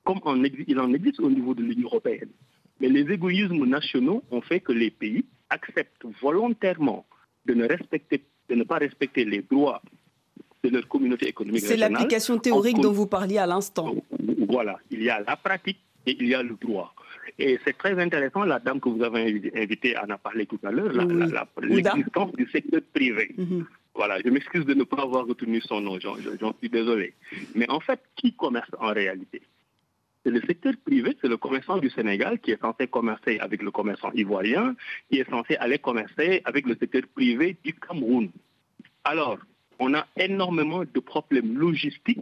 [0.04, 2.30] comme en il en existe au niveau de l'Union européenne.
[2.80, 7.04] Mais les égoïsmes nationaux ont fait que les pays acceptent volontairement
[7.46, 9.82] de ne, respecter, de ne pas respecter les droits
[10.62, 13.94] de leur communauté économique C'est l'application théorique en dont vous parliez à l'instant.
[14.48, 16.94] voilà, il y a la pratique et il y a le droit.
[17.38, 20.58] Et c'est très intéressant, la dame que vous avez invi- invitée en a parlé tout
[20.64, 20.92] à l'heure,
[21.60, 23.34] l'existence du secteur privé.
[23.38, 23.66] Mhm.
[23.94, 27.14] Voilà, je m'excuse de ne pas avoir retenu son nom, j'en j'en suis désolé.
[27.54, 29.42] Mais en fait, qui commerce en réalité?
[30.24, 33.70] C'est le secteur privé, c'est le commerçant du Sénégal qui est censé commercer avec le
[33.70, 34.76] commerçant ivoirien,
[35.10, 38.30] qui est censé aller commercer avec le secteur privé du Cameroun.
[39.04, 39.38] Alors,
[39.80, 42.20] on a énormément de problèmes logistiques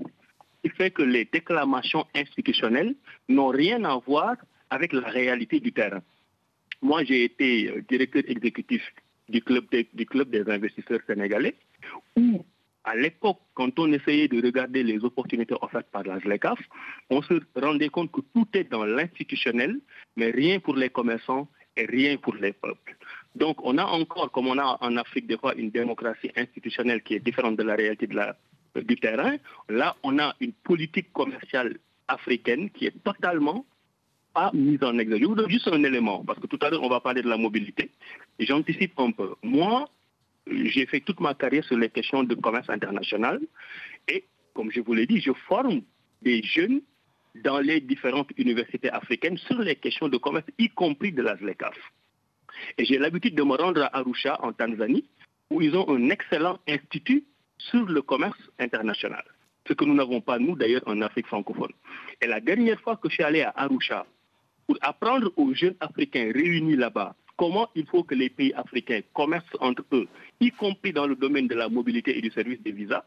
[0.62, 2.94] qui fait que les déclamations institutionnelles
[3.29, 4.37] n'ont rien à voir
[4.70, 6.03] avec la réalité du terrain.
[6.83, 8.83] Moi, j'ai été euh, directeur exécutif
[9.29, 11.55] du club des, investisseurs sénégalais,
[12.16, 12.44] où
[12.85, 16.59] à l'époque, quand on essayait de regarder les opportunités offertes par la ZLECAF,
[17.11, 19.79] on se rendait compte que tout est dans l'institutionnel,
[20.16, 22.96] mais rien pour les commerçants et rien pour les peuples.
[23.37, 27.14] Donc on a encore, comme on a en Afrique des fois, une démocratie institutionnelle qui
[27.14, 28.37] est différente de la réalité de la-
[28.76, 29.37] du terrain.
[29.68, 31.78] Là, on a une politique commerciale
[32.09, 33.64] africaine qui est totalement
[34.35, 35.22] pas mise en exergue.
[35.22, 37.28] Je vous donne juste un élément, parce que tout à l'heure, on va parler de
[37.28, 37.90] la mobilité.
[38.38, 39.35] J'anticipe un peu.
[39.42, 39.88] Moi,
[40.46, 43.40] j'ai fait toute ma carrière sur les questions de commerce international.
[44.09, 45.83] Et, comme je vous l'ai dit, je forme
[46.22, 46.80] des jeunes
[47.44, 51.76] dans les différentes universités africaines sur les questions de commerce, y compris de la ZLECAF.
[52.78, 55.09] Et j'ai l'habitude de me rendre à Arusha, en Tanzanie,
[55.50, 57.24] où ils ont un excellent institut
[57.70, 59.25] sur le commerce international.
[59.66, 61.73] Ce que nous n'avons pas, nous, d'ailleurs, en Afrique francophone.
[62.20, 64.07] Et la dernière fois que je suis allé à Arusha,
[64.66, 69.57] pour apprendre aux jeunes Africains réunis là-bas comment il faut que les pays africains commercent
[69.61, 70.07] entre eux,
[70.40, 73.03] y compris dans le domaine de la mobilité et du service des visas,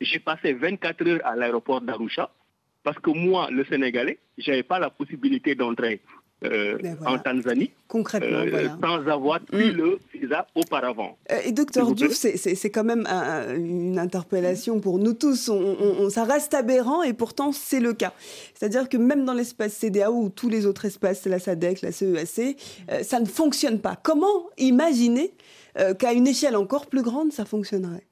[0.00, 2.30] j'ai passé 24 heures à l'aéroport d'Arusha
[2.84, 6.00] parce que moi, le Sénégalais, je n'avais pas la possibilité d'entrer
[6.44, 8.78] euh, en Tanzanie Concrètement, euh, voilà.
[8.82, 11.18] sans avoir pris le visa auparavant.
[11.30, 11.92] Euh, Et docteur.
[11.92, 15.48] Diouf, c'est- quand même un- une interpellation pour nous tous.
[15.48, 18.12] On- ça reste aberrant et pourtant c'est le cas.
[18.54, 22.56] C'est-à-dire que même dans l'espace CDAO ou tous les autres espaces, la SADC, la CEAC,
[22.90, 23.96] euh, ça ne fonctionne pas.
[24.02, 25.32] Comment imaginer
[25.98, 28.06] qu'à une échelle encore plus grande, ça fonctionnerait?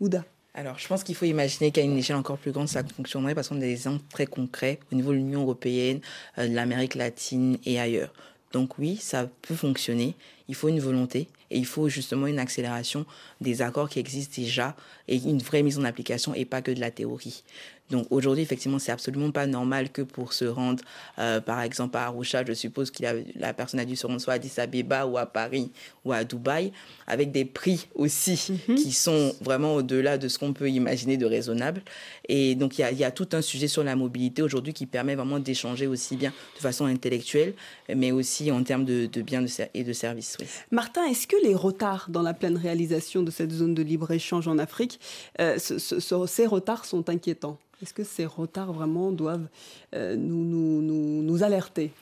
[0.00, 3.34] Ouda Alors, je pense qu'il faut imaginer qu'à une échelle encore plus grande, ça fonctionnerait
[3.34, 6.00] parce qu'on a des exemples très concrets au niveau de l'Union européenne,
[6.36, 8.12] euh, de l'Amérique latine et ailleurs.
[8.52, 10.14] Donc oui, ça peut fonctionner.
[10.48, 13.06] Il faut une volonté et il faut justement une accélération
[13.40, 14.76] des accords qui existent déjà
[15.08, 17.44] et une vraie mise en application et pas que de la théorie.
[17.92, 20.82] Donc aujourd'hui, effectivement, c'est absolument pas normal que pour se rendre,
[21.18, 23.04] euh, par exemple, à Arusha, je suppose que
[23.36, 25.70] la personne a dû se rendre soit à Addis Abeba ou à Paris
[26.04, 26.72] ou à Dubaï,
[27.06, 31.82] avec des prix aussi qui sont vraiment au-delà de ce qu'on peut imaginer de raisonnable.
[32.28, 34.72] Et donc, il y a, il y a tout un sujet sur la mobilité aujourd'hui
[34.72, 37.54] qui permet vraiment d'échanger aussi bien de façon intellectuelle,
[37.94, 40.36] mais aussi en termes de, de biens et de services.
[40.40, 40.46] Oui.
[40.70, 44.58] Martin, est-ce que les retards dans la pleine réalisation de cette zone de libre-échange en
[44.58, 44.98] Afrique,
[45.40, 47.58] euh, ce- ce- ce- ces retards sont inquiétants?
[47.82, 49.48] Est-ce que ces retards vraiment doivent
[49.94, 51.92] euh, nous, nous, nous, nous alerter?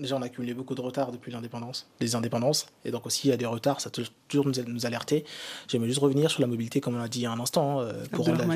[0.00, 3.30] Déjà, on a accumulé beaucoup de retard depuis l'indépendance, les indépendances, et donc aussi il
[3.30, 5.24] y a des retards, ça toujours nous, nous alerter.
[5.68, 7.80] J'aimerais juste revenir sur la mobilité, comme on l'a dit il y a un instant,
[7.80, 8.46] hein, euh, pour, rendre, la-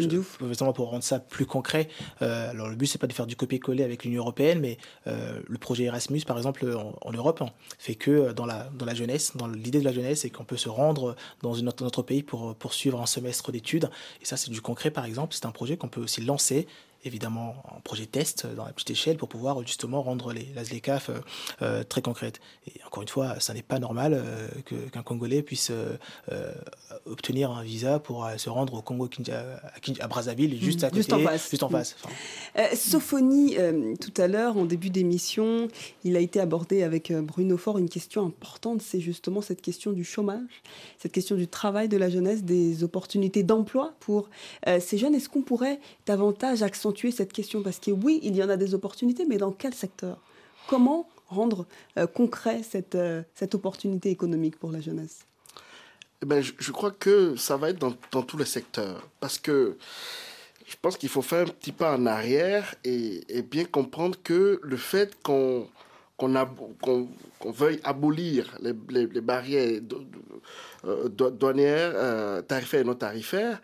[0.72, 1.88] pour rendre ça plus concret.
[2.22, 5.40] Euh, alors le but c'est pas de faire du copier-coller avec l'Union européenne, mais euh,
[5.46, 8.94] le projet Erasmus, par exemple, en, en Europe, hein, fait que dans la, dans la
[8.94, 12.02] jeunesse, dans l'idée de la jeunesse, c'est qu'on peut se rendre dans une autre, notre
[12.02, 13.90] pays pour poursuivre un semestre d'études.
[14.20, 15.34] Et ça, c'est du concret, par exemple.
[15.34, 16.66] C'est un projet qu'on peut aussi lancer
[17.04, 21.08] évidemment en projet test dans la petite échelle pour pouvoir justement rendre les, la ZLECAF
[21.10, 21.14] euh,
[21.62, 22.40] euh, très concrètes.
[22.66, 25.96] Et encore une fois, ça n'est pas normal euh, que- qu'un Congolais puisse euh,
[27.06, 31.12] obtenir un visa pour se rendre au Congo à, à Brazzaville, juste à côté, Juste
[31.12, 31.50] en face.
[31.50, 31.72] juste en Mm.
[31.72, 31.96] face.
[32.04, 32.14] Enfin,
[32.58, 35.68] Euh, Sophonie, euh, tout à l'heure, en début d'émission,
[36.04, 40.04] il a été abordé avec Bruno Faure une question importante, c'est justement cette question du
[40.04, 40.62] chômage,
[40.98, 44.28] cette question du travail de la jeunesse, des opportunités d'emploi pour
[44.80, 45.14] ces jeunes.
[45.14, 48.74] Est-ce qu'on pourrait davantage accentuer cette question Parce que oui, il y en a des
[48.74, 50.18] opportunités, mais dans quel secteur?
[50.68, 55.20] Comment rendre euh, concret cette, euh, cette opportunité économique pour la jeunesse?
[56.22, 59.08] Eh ben, je, crois que ça va être dans, dans tous les secteurs.
[59.20, 59.78] Parce que
[60.66, 64.76] je pense qu'il faut faire un petit pas en arrière et, bien comprendre que le
[64.76, 65.66] fait qu'on
[66.18, 67.08] qu'on
[67.46, 69.80] veuille abolir les, les- barrières
[70.84, 73.58] euh, do- douanières, tarifaires et non tarifaires,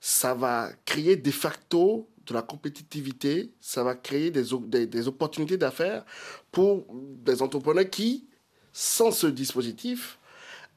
[0.00, 6.04] ça va créer de facto de la compétitivité, ça va créer des, des, opportunités d'affaires
[6.52, 8.28] pour des entrepreneurs qui,
[8.72, 10.18] sans ce dispositif,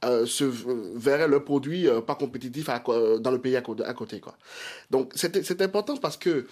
[0.05, 3.61] euh, se verraient leurs produits euh, pas compétitifs à co- euh, dans le pays à,
[3.61, 4.19] côté.
[4.19, 4.37] Quoi.
[4.89, 6.47] Donc c'est important parce que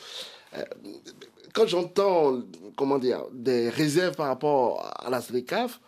[1.54, 2.42] quand j'entends
[3.34, 5.80] des réserves par rapport à la SLECAF,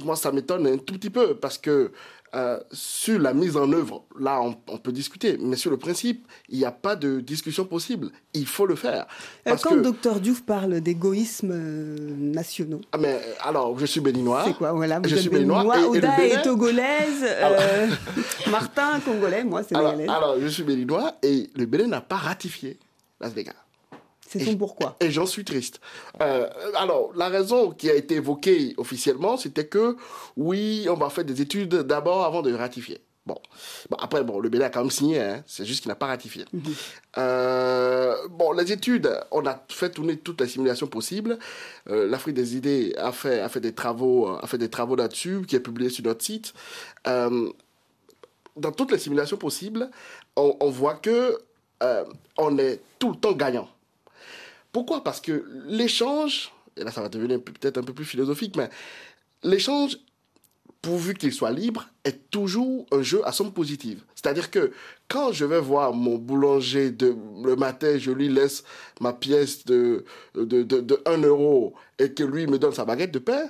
[0.00, 1.92] moi ça m'étonne un tout petit peu parce que
[2.34, 6.26] euh, sur la mise en œuvre, là on, on peut discuter, mais sur le principe,
[6.48, 8.10] il n'y a pas de discussion possible.
[8.34, 9.02] Il faut le faire.
[9.46, 14.00] Euh, Parce Quand que, Dr Diouf parle d'égoïsme euh, nationaux, Ah, mais, alors, je suis
[14.00, 14.42] béninois.
[14.46, 15.62] c'est quoi voilà, vous Je êtes suis béninois.
[15.62, 17.88] béninois, et- et le Oda Bénin- est togolaise, euh,
[18.50, 20.08] Martin congolais, moi alors, sénégalaise.
[20.10, 22.78] alors, je suis béninois et le Bénin n'a pas ratifié
[23.20, 23.52] Las Vegas.
[24.38, 24.96] C'est son pourquoi.
[25.00, 25.80] Et j'en suis triste.
[26.20, 29.96] Euh, alors, la raison qui a été évoquée officiellement, c'était que
[30.36, 33.00] oui, on va faire des études d'abord avant de ratifier.
[33.26, 33.38] Bon.
[33.88, 36.08] Bon, après, bon, le Bénin a quand même signé, hein, c'est juste qu'il n'a pas
[36.08, 36.44] ratifié.
[37.16, 41.38] Euh, bon, les études, on a fait tourner toutes les simulations possibles.
[41.88, 45.42] Euh, L'Afrique des idées a fait, a fait des travaux, a fait des travaux là-dessus,
[45.48, 46.52] qui est publié sur notre site.
[47.06, 47.48] Euh,
[48.58, 49.90] dans toutes les simulations possibles,
[50.36, 51.38] on, on voit que
[52.38, 53.68] on est tout le temps gagnant.
[54.74, 55.04] Pourquoi?
[55.04, 58.68] Parce que l'échange, et là ça va devenir peut-être un peu plus philosophique, mais
[59.44, 59.98] l'échange,
[60.82, 64.02] pourvu qu'il soit libre, est toujours un jeu à somme positive.
[64.16, 64.72] C'est-à-dire que
[65.08, 68.64] quand je vais voir mon boulanger le matin, je lui laisse
[69.00, 73.12] ma pièce de, de, de, de 1 euro et que lui me donne sa baguette
[73.12, 73.44] de pain,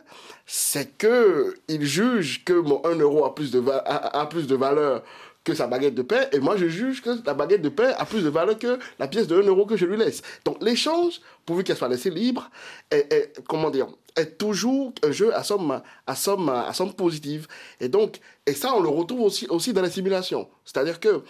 [0.44, 5.02] c'est que il juge que mon 1 euro a plus de valeur
[5.44, 8.06] que sa baguette de pain, et moi je juge que la baguette de pain a
[8.06, 10.22] plus de valeur que la pièce de 1 euro que je lui laisse.
[10.44, 12.50] Donc l'échange, pourvu qu'elle soit laissée libre,
[12.90, 17.46] est, comment dire, est toujours un jeu à somme, à somme, à somme positive.
[17.78, 20.48] Et donc, et ça on le retrouve aussi, aussi dans les simulations.
[20.64, 21.22] C'est-à-dire que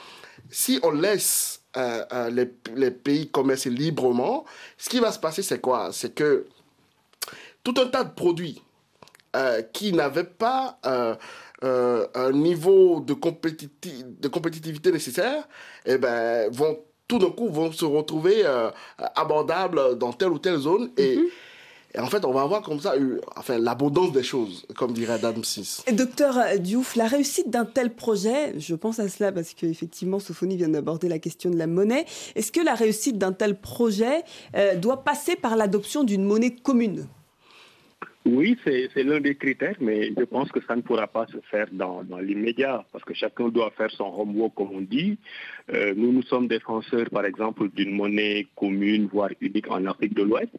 [0.48, 4.44] si on laisse euh, euh, les, les pays commercer librement,
[4.78, 5.90] ce qui va se passer c'est quoi?
[5.92, 6.46] C'est que
[7.64, 8.62] tout un tas de produits
[9.34, 10.78] euh, qui n'avaient pas
[11.64, 15.48] euh, un niveau de, compétiti- de compétitivité nécessaire,
[15.86, 18.70] eh ben, vont tout d'un coup vont se retrouver euh,
[19.14, 21.18] abordables dans telle ou telle zone et,
[21.94, 25.12] et en fait on va avoir comme ça euh, enfin l'abondance des choses comme dirait
[25.12, 25.84] Adam Smith.
[25.86, 30.56] Et Docteur Diouf, la réussite d'un tel projet, je pense à cela parce qu'effectivement Sophonie
[30.56, 34.22] vient d'aborder la question de la monnaie, est-ce que la réussite d'un tel projet
[34.56, 37.06] euh, doit passer par l'adoption d'une monnaie commune?
[38.26, 41.66] Oui, c'est l'un des critères, mais je pense que ça ne pourra pas se faire
[41.72, 45.18] dans, l'immédiat, parce que chacun doit faire son homework, comme on dit.
[45.70, 50.22] Euh, nous, nous sommes défenseurs, par exemple, d'une monnaie commune, voire unique en Afrique de
[50.22, 50.52] l'Ouest.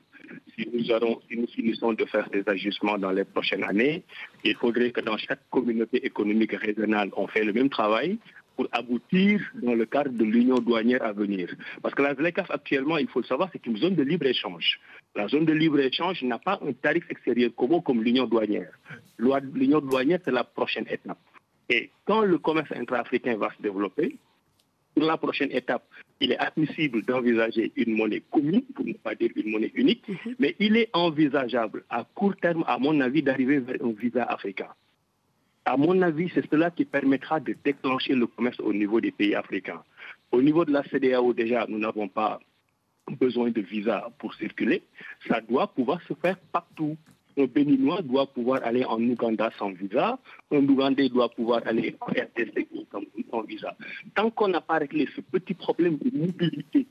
[0.55, 4.03] Si nous, si nous finissons de faire des ajustements dans les prochaines années,
[4.43, 8.19] il faudrait que dans chaque communauté économique régionale, on fait le même travail
[8.55, 11.53] pour aboutir dans le cadre de l'union douanière à venir.
[11.81, 14.79] Parce que la ZLECAF actuellement, il faut le savoir, c'est une zone de libre-échange.
[15.15, 18.71] La zone de libre-échange n'a pas un tarif extérieur commun comme l'union douanière.
[19.17, 21.17] L'union douanière, c'est la prochaine étape.
[21.69, 24.17] Et quand le commerce intra-africain va se développer,
[24.93, 25.83] pour la prochaine étape,
[26.21, 30.03] il est admissible d'envisager une monnaie commune, pour ne pas dire une monnaie unique,
[30.39, 34.69] mais il est envisageable à court terme, à mon avis, d'arriver vers un visa africain.
[35.65, 39.33] À mon avis, c'est cela qui permettra de déclencher le commerce au niveau des pays
[39.35, 39.81] africains.
[40.31, 42.39] Au niveau de la CDAO, déjà, nous n'avons pas
[43.19, 44.83] besoin de visa pour circuler.
[45.27, 46.95] Ça doit pouvoir se faire partout.
[47.37, 50.19] Un Béninois doit pouvoir aller en Ouganda sans visa.
[50.51, 53.01] Un Ougandais doit pouvoir aller en RDC sans-
[53.31, 53.75] sans visa.
[54.15, 56.85] Tant qu'on n'a pas réglé ce petit problème de mobilité,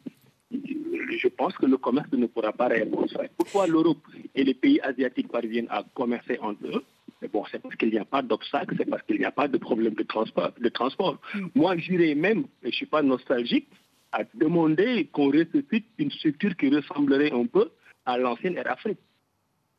[0.52, 3.28] je pense que le commerce ne pourra pas réellement se faire.
[3.38, 4.02] Pourquoi l'Europe
[4.34, 6.84] et les pays asiatiques parviennent à commercer entre eux?
[7.22, 9.48] Mais bon, c'est parce qu'il n'y a pas d'obstacle, c'est parce qu'il n'y a pas
[9.48, 10.52] de problème de transport.
[10.60, 11.18] De transport.
[11.54, 13.68] Moi, j'irais même, et je ne suis pas nostalgique,
[14.12, 17.70] à demander qu'on ressuscite une structure qui ressemblerait un peu
[18.06, 18.98] à l'ancienne Air Afrique.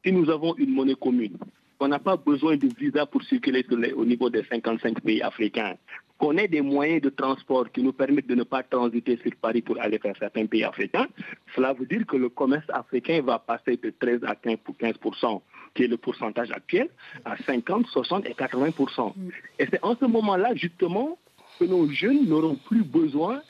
[0.03, 1.37] Si nous avons une monnaie commune,
[1.77, 5.75] qu'on n'a pas besoin de visa pour circuler au niveau des 55 pays africains,
[6.17, 9.61] qu'on ait des moyens de transport qui nous permettent de ne pas transiter sur Paris
[9.61, 11.07] pour aller vers certains pays africains,
[11.55, 15.41] cela veut dire que le commerce africain va passer de 13 à 15 pour 15%,
[15.75, 16.89] qui est le pourcentage actuel,
[17.25, 19.13] à 50, 60 et 80%.
[19.59, 21.19] Et c'est en ce moment-là, justement,
[21.59, 23.41] que nos jeunes n'auront plus besoin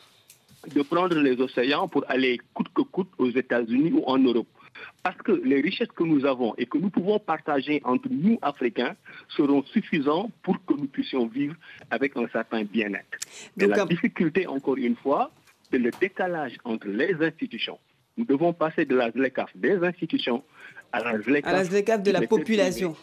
[0.73, 4.47] de prendre les océans pour aller coûte que coûte aux États-Unis ou en Europe.
[5.03, 8.95] Parce que les richesses que nous avons et que nous pouvons partager entre nous, Africains,
[9.29, 11.55] seront suffisants pour que nous puissions vivre
[11.91, 13.17] avec un certain bien-être.
[13.59, 15.31] Et la difficulté, encore une fois,
[15.71, 17.79] c'est le décalage entre les institutions.
[18.17, 20.43] Nous devons passer de la ZLECAF des institutions
[20.93, 21.21] à la
[21.63, 22.95] ZLECAF, de la population.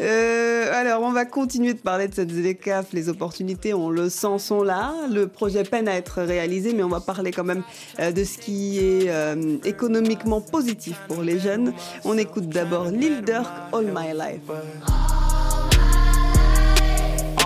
[0.00, 2.92] Euh, alors, on va continuer de parler de cette ZLECAF.
[2.92, 4.92] Les opportunités, on le sent, sont là.
[5.08, 7.62] Le projet peine à être réalisé, mais on va parler quand même
[8.00, 11.72] euh, de ce qui est euh, économiquement positif pour les jeunes.
[12.04, 14.50] On écoute d'abord Lil Durk, All My Life.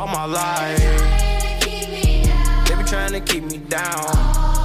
[0.01, 0.79] All my life,
[2.65, 4.58] they be trying to keep me down.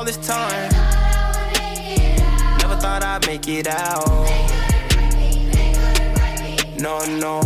[0.00, 0.70] All this time,
[2.56, 4.08] never thought I'd make it out.
[6.80, 7.42] No, no.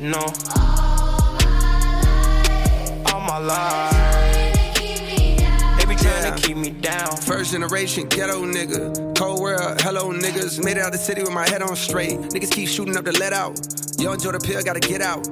[0.00, 0.26] No.
[3.06, 4.74] All my life.
[5.78, 7.16] They be trying to keep me down.
[7.18, 9.16] First generation ghetto nigga.
[9.16, 10.60] Cold world, hello niggas.
[10.64, 12.18] Made it out the city with my head on straight.
[12.18, 13.56] Niggas keep shooting up the let out.
[14.00, 15.28] Yo, enjoy the pill, gotta get out.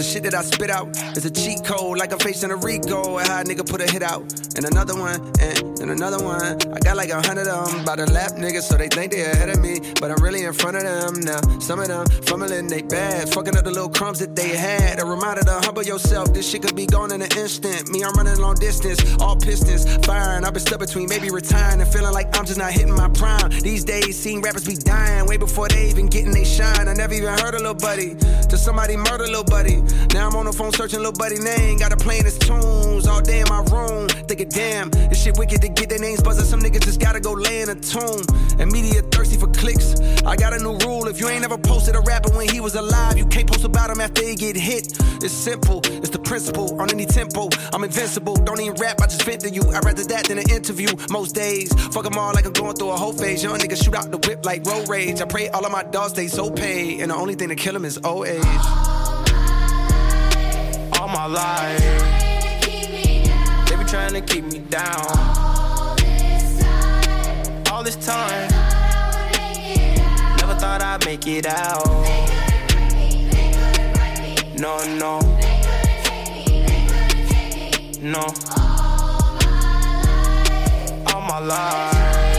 [0.00, 3.18] The shit that I spit out is a cheat code, like I'm facing a Rico.
[3.18, 4.22] And how a nigga put a hit out.
[4.60, 6.60] And another one, and, and another one.
[6.70, 9.22] I got like a hundred of them by the lap niggas, so they think they
[9.22, 9.80] ahead of me.
[9.98, 11.40] But I'm really in front of them now.
[11.60, 15.00] Some of them fumbling they bad, fucking up the little crumbs that they had.
[15.00, 17.88] A reminder to humble yourself, this shit could be gone in an instant.
[17.88, 20.44] Me, I'm running long distance, all pistons firing.
[20.44, 23.48] I've been stuck between maybe retiring and feeling like I'm just not hitting my prime.
[23.62, 26.86] These days, seeing rappers be dying way before they even getting they shine.
[26.86, 28.14] I never even heard a little buddy
[28.50, 29.80] till somebody murder little buddy.
[30.12, 31.78] Now I'm on the phone searching little buddy name.
[31.78, 34.06] Got to playing his tunes all day in my room.
[34.28, 36.44] Thinking, damn, this shit wicked to get their names buzzing.
[36.44, 38.22] Some niggas just gotta go lay in a tomb.
[38.58, 39.98] And media thirsty for clicks.
[40.26, 41.08] I got a new rule.
[41.08, 43.90] If you ain't ever posted a rapper when he was alive, you can't post about
[43.90, 44.98] him after he get hit.
[45.22, 46.80] It's simple, it's the principle.
[46.80, 48.34] On any tempo, I'm invincible.
[48.34, 49.62] Don't even rap, I just vent to you.
[49.72, 51.72] I'd rather that than an interview most days.
[51.92, 53.42] Fuck them all like I'm going through a whole phase.
[53.42, 55.20] Young niggas shoot out the whip like road rage.
[55.20, 57.00] I pray all of my dogs stay so paid.
[57.00, 58.44] And the only thing to kill them is old age
[61.00, 61.80] all my life.
[61.80, 62.29] They be
[63.90, 65.04] trying to keep me down.
[67.72, 68.48] All this time,
[70.36, 71.82] never thought I'd make it out.
[72.04, 78.32] They couldn't write me, they couldn't write me No, no, take me no.
[81.12, 82.29] All my life, they be trying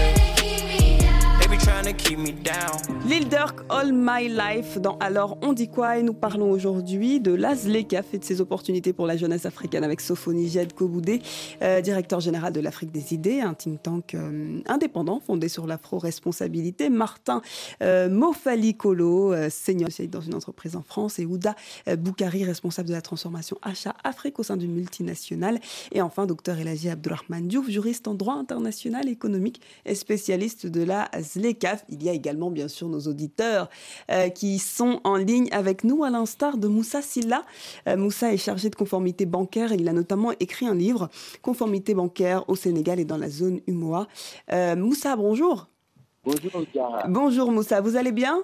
[3.05, 5.97] Lil Durk, All My Life dans Alors on dit quoi?
[5.97, 9.99] Et nous parlons aujourd'hui de l'ASLECAF et de ses opportunités pour la jeunesse africaine avec
[9.99, 11.21] Sophonie Jed Koboudé,
[11.61, 16.89] euh, directeur général de l'Afrique des idées, un think tank euh, indépendant fondé sur l'afro-responsabilité.
[16.89, 17.41] Martin
[17.83, 21.55] euh, Mofali Kolo, euh, senior dans une entreprise en France, et Ouda
[21.89, 25.59] euh, Boukari, responsable de la transformation achat Afrique au sein d'une multinationale.
[25.91, 31.09] Et enfin, docteur Elagi Abdurrahman Diouf, juriste en droit international économique et spécialiste de la
[31.19, 31.80] ZLECAF.
[31.89, 33.69] Il y a également bien sûr nos auditeurs
[34.09, 37.45] euh, qui sont en ligne avec nous, à l'instar de Moussa Silla.
[37.87, 41.09] Euh, Moussa est chargé de conformité bancaire et il a notamment écrit un livre,
[41.41, 44.07] Conformité bancaire au Sénégal et dans la zone UMOA.
[44.51, 45.67] Euh, Moussa, bonjour.
[46.23, 47.07] Bonjour, Gara.
[47.07, 48.43] Bonjour Moussa, vous allez bien?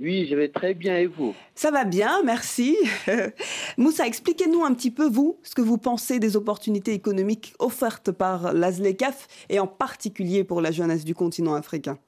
[0.00, 1.34] Oui, je vais très bien et vous?
[1.56, 2.76] Ça va bien, merci.
[3.78, 8.52] Moussa, expliquez-nous un petit peu, vous, ce que vous pensez des opportunités économiques offertes par
[8.52, 11.98] l'ASLECAF et en particulier pour la jeunesse du continent africain.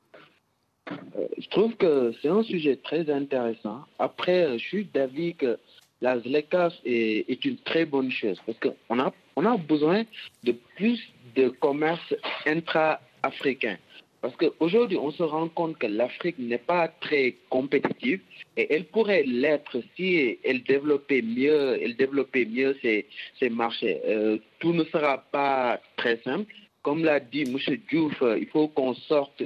[0.91, 3.81] Euh, je trouve que c'est un sujet très intéressant.
[3.99, 5.59] Après, euh, je suis d'avis que
[6.01, 10.05] la ZLECAF est, est, une très bonne chose parce qu'on a, on a besoin
[10.45, 11.01] de plus
[11.37, 12.15] de commerce
[12.47, 13.77] intra-africain.
[14.21, 18.21] Parce qu'aujourd'hui, on se rend compte que l'Afrique n'est pas très compétitive
[18.57, 23.07] et elle pourrait l'être si elle développait mieux, elle développait mieux ses,
[23.49, 24.01] marchés.
[24.07, 26.53] Euh, tout ne sera pas très simple.
[26.83, 27.59] Comme l'a dit M.
[27.91, 29.43] Diouf, il faut qu'on sorte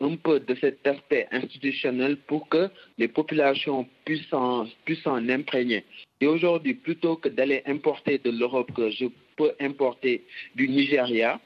[0.00, 2.68] un peu de cet aspect institutionnel pour que
[2.98, 5.84] les populations puissent en, puissent en imprégner.
[6.20, 9.06] Et aujourd'hui, plutôt que d'aller importer de l'Europe, que je
[9.36, 10.24] peux importer
[10.56, 11.40] du Nigeria,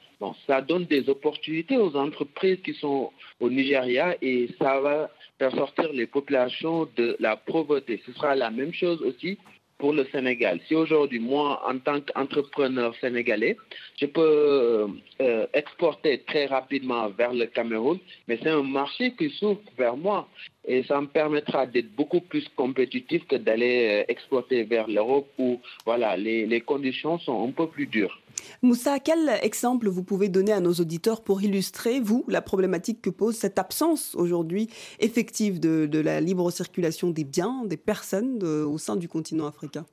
[0.47, 5.93] ça donne des opportunités aux entreprises qui sont au Nigeria et ça va faire sortir
[5.93, 8.03] les populations de la pauvreté.
[8.07, 9.39] Ce sera la même chose aussi
[9.79, 10.61] pour le Sénégal.
[10.67, 13.57] Si aujourd'hui, moi, en tant qu'entrepreneur sénégalais,
[14.01, 14.89] je peux
[15.21, 20.29] euh, exporter très rapidement vers le Cameroun, mais c'est un marché qui s'ouvre vers moi
[20.67, 25.61] et ça me permettra d'être beaucoup plus compétitif que d'aller euh, exporter vers l'Europe où
[25.85, 28.21] voilà, les, les conditions sont un peu plus dures.
[28.63, 33.11] Moussa, quel exemple vous pouvez donner à nos auditeurs pour illustrer, vous, la problématique que
[33.11, 38.65] pose cette absence aujourd'hui effective de, de, la libre circulation des biens, des personnes de,
[38.65, 39.87] au sein du continent africain?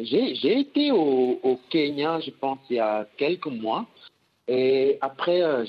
[0.00, 3.86] J'ai été au, au, Kenya, je pense, il y a quelques mois.
[4.48, 5.64] Et après, euh,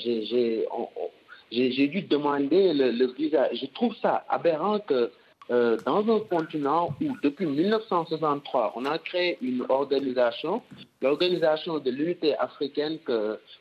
[1.54, 3.48] j'ai dû demander le, visa.
[3.52, 5.10] Je trouve ça aberrant que
[5.50, 10.62] euh, dans un continent où, depuis 1963, on a créé une organisation,
[11.02, 12.98] l'organisation de l'unité africaine,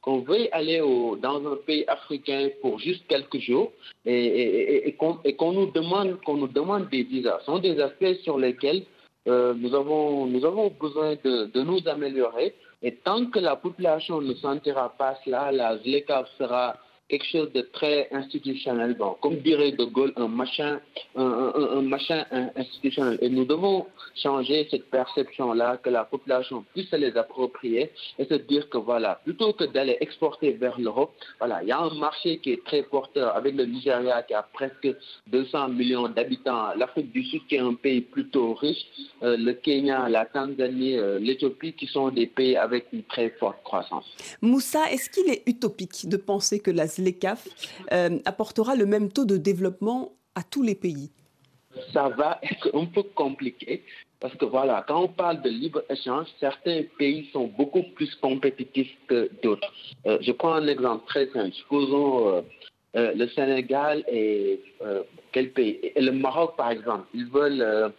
[0.02, 3.72] qu'on veuille aller dans un pays africain pour juste quelques jours
[4.06, 7.40] et, qu'on nous, demande, nous demande des visas.
[7.40, 8.84] Ce sont des aspects sur lesquels
[9.28, 12.56] euh, nous, avons, nous avons besoin de, de, nous améliorer.
[12.82, 16.76] Et tant que la population ne sentira pas cela, la ZLECA sera
[17.10, 18.96] quelque chose de très institutionnel.
[18.96, 20.80] Bon, comme dirait De Gaulle, un machin,
[21.16, 22.26] un, machin
[22.56, 23.18] institutionnel.
[23.22, 23.86] Et nous devons
[24.16, 29.20] changer cette perception-là, que la population puisse se les approprier et se dire que voilà,
[29.24, 32.84] plutôt que d'aller exporter vers l'Europe, voilà, il y a un marché qui est très
[32.84, 34.88] porteur avec le Nigeria qui a presque
[35.28, 38.86] 200 millions d'habitants, l'Afrique du Sud qui est un pays plutôt riche,
[39.24, 43.62] euh, le Kenya, la Tanzanie, euh, l'Éthiopie qui sont des pays avec une très forte
[43.64, 44.06] croissance.
[44.42, 47.48] Moussa, est-ce qu'il est utopique de penser que la ZLECAf
[47.92, 51.12] euh, apportera le même taux de développement à tous les pays
[51.92, 53.84] Ça va être un peu compliqué
[54.20, 59.30] parce que voilà, quand on parle de libre-échange, certains pays sont beaucoup plus compétitifs que
[59.44, 59.70] d'autres.
[60.06, 61.52] Euh, je prends un exemple très simple.
[61.52, 62.44] Supposons
[62.96, 64.62] euh, le Sénégal et
[65.34, 65.92] quel pays?
[65.98, 67.06] Le Maroc, par exemple.
[67.14, 67.92] Ils veulent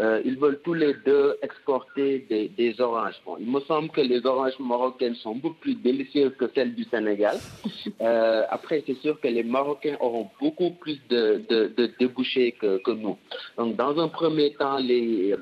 [0.00, 3.20] euh, ils veulent tous les deux exporter des, des, oranges.
[3.26, 6.84] Bon, il me semble que les oranges marocaines sont beaucoup plus délicieuses que celles du
[6.84, 7.38] Sénégal.
[8.00, 12.78] Euh, après, c'est sûr que les Marocains auront beaucoup plus de, de, de débouchés que,
[12.78, 13.16] que, nous.
[13.56, 15.34] Donc, dans un premier temps, les,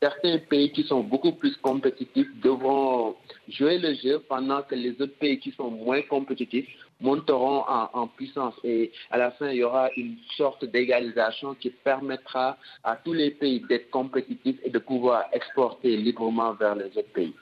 [0.00, 3.16] certains pays qui sont beaucoup plus compétitifs devront
[3.48, 6.68] jouer le jeu pendant que les autres pays qui sont moins compétitifs
[7.00, 12.56] monteront en, puissance et à la fin, il y aura une sorte d'égalisation qui permettra
[12.84, 17.34] à tous les pays d'être compétitifs et de pouvoir exporter librement vers les autres pays.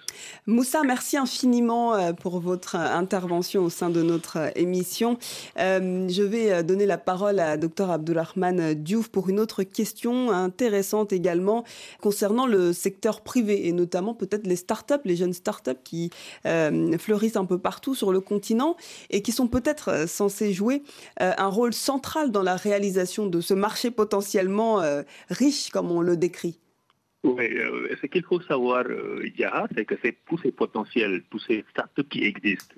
[0.46, 5.18] Moussa, merci infiniment euh, pour votre intervention au sein de notre émission.
[5.59, 11.12] Euh, je vais donner la parole à Dr Abdulrahman Diouf pour une autre question intéressante
[11.12, 11.64] également
[12.00, 16.11] concernant le secteur privé et notamment peut-être les startups, les jeunes startups qui
[16.46, 18.76] euh, fleurissent un peu partout sur le continent
[19.11, 20.82] et qui sont peut-être censés jouer
[21.20, 26.01] euh, un rôle central dans la réalisation de ce marché potentiellement euh, riche, comme on
[26.01, 26.59] le décrit.
[27.24, 29.95] Oui, euh, ce qu'il faut savoir, euh, Yara, c'est que
[30.28, 32.74] tous ces potentiels, tous ces startups qui existent,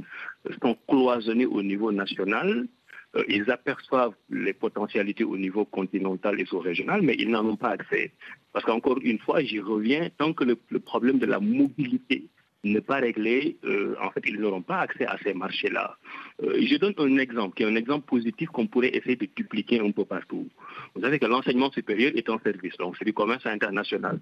[0.62, 2.68] sont cloisonnés au niveau national.
[3.16, 7.70] Euh, ils aperçoivent les potentialités au niveau continental et sous-régional, mais ils n'en ont pas
[7.70, 8.12] accès.
[8.52, 12.28] Parce qu'encore une fois, j'y reviens, tant que le problème de la mobilité
[12.72, 15.96] n'est pas réglé, euh, en fait, ils n'auront pas accès à ces marchés-là.
[16.42, 19.80] Euh, je donne un exemple, qui est un exemple positif qu'on pourrait essayer de dupliquer
[19.80, 20.48] un peu partout.
[20.94, 24.20] Vous savez que l'enseignement supérieur est un service, donc c'est du commerce international.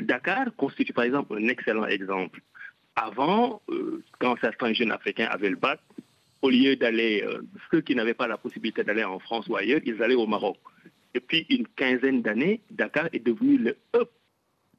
[0.00, 2.40] Dakar constitue par exemple un excellent exemple.
[2.96, 5.80] Avant, euh, quand certains jeunes africains avaient le bac,
[6.42, 7.24] au lieu d'aller,
[7.70, 10.56] ceux qui n'avaient pas la possibilité d'aller en France ou ailleurs, ils allaient au Maroc.
[11.12, 14.06] Depuis une quinzaine d'années, Dakar est devenu le hub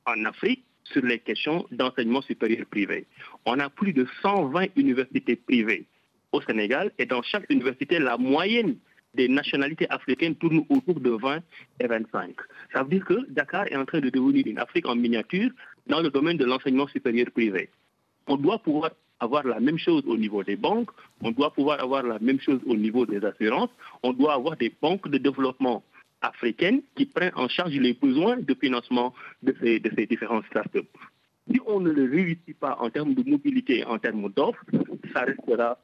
[0.06, 3.06] en Afrique sur les questions d'enseignement supérieur privé.
[3.46, 5.86] On a plus de 120 universités privées
[6.32, 8.76] au Sénégal et dans chaque université, la moyenne
[9.16, 11.40] des nationalités africaines tourne autour de 20
[11.80, 12.36] et 25.
[12.74, 15.50] Ça veut dire que Dakar est en train de devenir une Afrique en miniature
[15.88, 17.70] dans le domaine de l'enseignement supérieur privé.
[18.28, 22.04] On doit pouvoir avoir la même chose au niveau des banques, on doit pouvoir avoir
[22.04, 23.70] la même chose au niveau des assurances,
[24.04, 25.84] on doit avoir des banques de développement
[26.22, 29.14] africaine qui prennent en charge les besoins de financement
[29.44, 30.88] de ces, de différentes startups.
[31.52, 34.64] Si on ne le réussit pas en termes de mobilité, en termes d'offres,
[35.14, 35.80] ça restera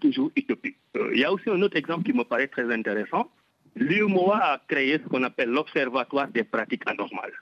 [0.00, 0.76] toujours utopique.
[0.96, 3.30] Euh, il y a aussi un autre exemple qui me paraît très intéressant.
[3.76, 7.32] L'UMOA a créé ce qu'on appelle l'Observatoire des pratiques anormales.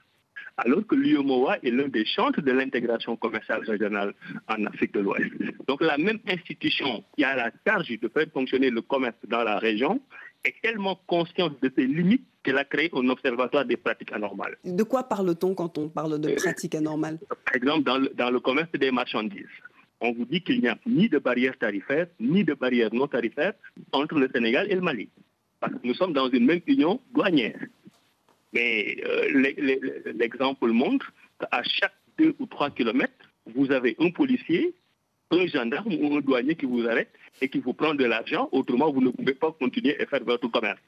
[0.57, 4.13] Alors que l'UMOA est l'un des chantres de l'intégration commerciale régionale
[4.47, 5.31] en Afrique de l'Ouest.
[5.67, 9.57] Donc la même institution qui a la charge de faire fonctionner le commerce dans la
[9.57, 9.99] région
[10.43, 14.57] est tellement consciente de ses limites qu'elle a créé un observatoire des pratiques anormales.
[14.65, 17.19] De quoi parle-t-on quand on parle de pratiques anormales?
[17.45, 19.47] Par exemple, dans le, dans le commerce des marchandises,
[20.01, 23.53] on vous dit qu'il n'y a ni de barrières tarifaires, ni de barrières non tarifaires
[23.93, 25.09] entre le Sénégal et le Mali.
[25.61, 27.59] Parce que nous sommes dans une même union douanière.
[28.51, 33.13] Mais euh, l'exemple montre qu'à chaque deux ou trois kilomètres,
[33.55, 34.75] vous avez un policier,
[35.33, 37.09] un gendarme ou un douanier qui vous arrête
[37.41, 38.49] et qui vous prend de l'argent.
[38.51, 40.79] Autrement, vous ne pouvez pas continuer à faire votre commerce.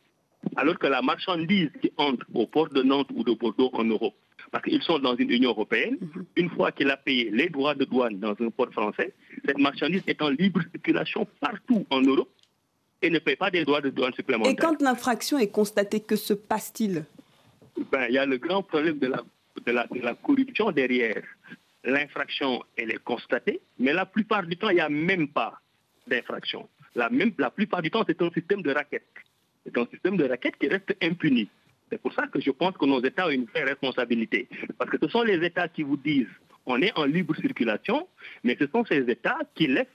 [0.55, 4.13] Alors que la marchandise qui entre au port de Nantes ou de Bordeaux en Europe,
[4.51, 5.97] parce qu'ils sont dans une Union européenne,
[6.35, 9.13] une fois qu'il a payé les droits de douane dans un port français,
[9.45, 12.29] cette marchandise est en libre circulation partout en Europe
[13.01, 14.53] et ne paye pas des droits de douane supplémentaires.
[14.53, 17.05] Et quand l'infraction est constatée, que se passe-t-il?
[17.91, 19.23] Ben, Il y a le grand problème de la
[19.65, 21.23] de la, de la corruption derrière.
[21.85, 25.61] L'infraction, elle est constatée, mais la plupart du temps, il n'y a même pas
[26.07, 26.67] d'infraction.
[26.95, 29.05] La, même, la plupart du temps, c'est un système de raquettes.
[29.63, 31.47] C'est un système de raquettes qui reste impuni.
[31.89, 34.47] C'est pour ça que je pense que nos États ont une vraie responsabilité.
[34.77, 36.27] Parce que ce sont les États qui vous disent
[36.65, 38.07] on est en libre circulation,
[38.43, 39.85] mais ce sont ces États qui laissent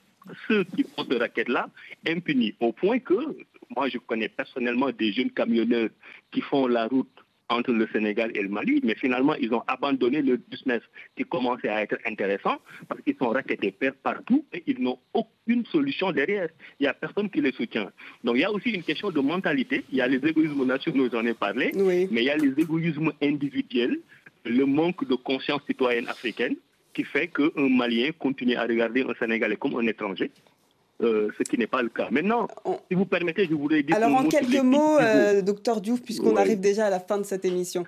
[0.47, 1.69] ceux qui font ce raquette-là
[2.07, 2.55] impunis.
[2.59, 3.13] Au point que,
[3.75, 5.89] moi je connais personnellement des jeunes camionneurs
[6.31, 7.11] qui font la route
[7.51, 10.81] entre le Sénégal et le Mali, mais finalement, ils ont abandonné le business
[11.15, 13.71] qui commençait à être intéressant parce qu'ils sont raquettés
[14.03, 16.49] partout et ils n'ont aucune solution derrière.
[16.79, 17.91] Il n'y a personne qui les soutient.
[18.23, 19.83] Donc, il y a aussi une question de mentalité.
[19.91, 23.11] Il y a les égoïsmes nationaux, j'en ai parlé, mais il y a les égoïsmes
[23.21, 23.99] individuels,
[24.45, 26.55] le manque de conscience citoyenne africaine
[26.93, 30.31] qui fait qu'un Malien continue à regarder un Sénégalais comme un étranger.
[31.01, 32.09] Euh, ce qui n'est pas le cas.
[32.11, 32.47] Maintenant,
[32.87, 33.95] si vous permettez, je voudrais dire...
[33.95, 37.43] Alors en quelques mots, euh, docteur Diouf, puisqu'on arrive déjà à la fin de cette
[37.43, 37.85] émission.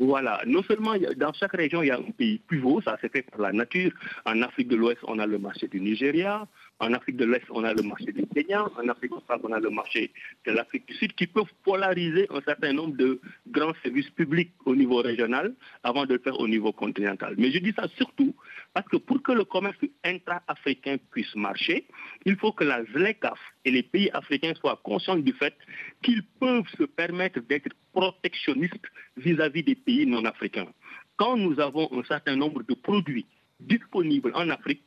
[0.00, 3.22] Voilà, non seulement dans chaque région, il y a un pays pivot, ça c'est fait
[3.22, 3.92] par la nature.
[4.26, 6.46] En Afrique de l'Ouest, on a le marché du Nigeria.
[6.80, 8.64] En Afrique de l'Est, on a le marché du Kenya.
[8.76, 10.12] En Afrique australe, on a le marché
[10.46, 14.76] de l'Afrique du Sud qui peuvent polariser un certain nombre de grands services publics au
[14.76, 17.34] niveau régional avant de le faire au niveau continental.
[17.36, 18.32] Mais je dis ça surtout
[18.74, 21.84] parce que pour que le commerce intra-africain puisse marcher,
[22.24, 25.56] il faut que la ZLECAF et les pays africains soient conscients du fait
[26.02, 30.68] qu'ils peuvent se permettre d'être protectionnistes vis-à-vis des pays non africains.
[31.16, 33.26] Quand nous avons un certain nombre de produits
[33.58, 34.84] disponibles en Afrique,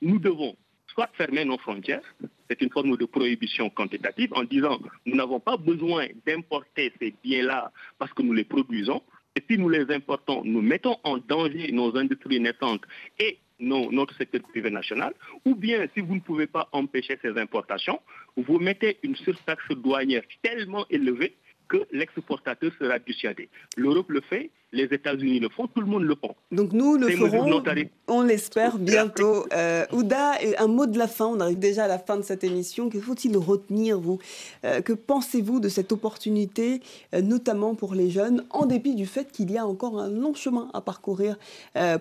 [0.00, 0.56] nous devons
[0.96, 2.00] soit fermer nos frontières,
[2.48, 7.70] c'est une forme de prohibition quantitative en disant nous n'avons pas besoin d'importer ces biens-là
[7.98, 9.02] parce que nous les produisons.
[9.36, 12.80] Et si nous les importons, nous mettons en danger nos industries naissantes
[13.18, 15.12] et notre secteur privé national,
[15.44, 18.00] ou bien si vous ne pouvez pas empêcher ces importations,
[18.36, 21.36] vous mettez une surtaxe douanière tellement élevée
[21.68, 23.48] que l'exportateur sera dissuadé.
[23.76, 26.34] L'Europe le fait, les États-Unis le font, tout le monde le font.
[26.50, 27.62] Donc nous le ferons,
[28.08, 29.46] on l'espère bientôt.
[29.52, 32.44] Euh, Ouda, un mot de la fin, on arrive déjà à la fin de cette
[32.44, 32.88] émission.
[32.90, 34.18] Que faut-il retenir, vous?
[34.64, 36.80] Euh, Que pensez-vous de cette opportunité,
[37.14, 40.34] euh, notamment pour les jeunes, en dépit du fait qu'il y a encore un long
[40.34, 41.36] chemin à parcourir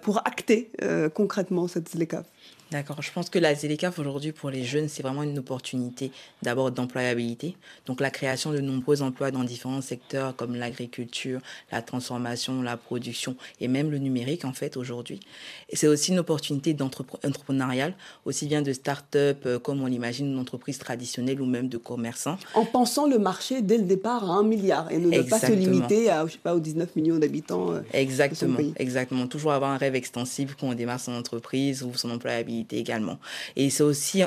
[0.02, 0.70] pour acter
[1.14, 2.26] concrètement cette ZLECAF
[2.72, 3.02] D'accord.
[3.02, 6.12] Je pense que la ZLECAF aujourd'hui pour les jeunes, c'est vraiment une opportunité
[6.42, 7.56] d'abord d'employabilité.
[7.86, 11.42] Donc la création de nombreux emplois dans différents secteurs comme l'agriculture,
[11.72, 15.20] la transformation, la production et même le numérique en fait aujourd'hui.
[15.70, 17.94] Et c'est aussi une opportunité d'entrepreneurial,
[18.26, 22.40] aussi bien de start-up euh, comme on l'imagine une entreprise traditionnelle ou même de commerçants.
[22.56, 26.10] En pensant le marché dès le départ à un milliard et ne pas se limiter
[26.10, 27.74] à, je sais pas, aux 19 millions d'habitants.
[27.74, 29.28] Euh, exactement, exactement.
[29.28, 33.20] Toujours avoir un rêve extensible quand on démarre son entreprise ou son employabilité également.
[33.56, 34.24] Et c'est aussi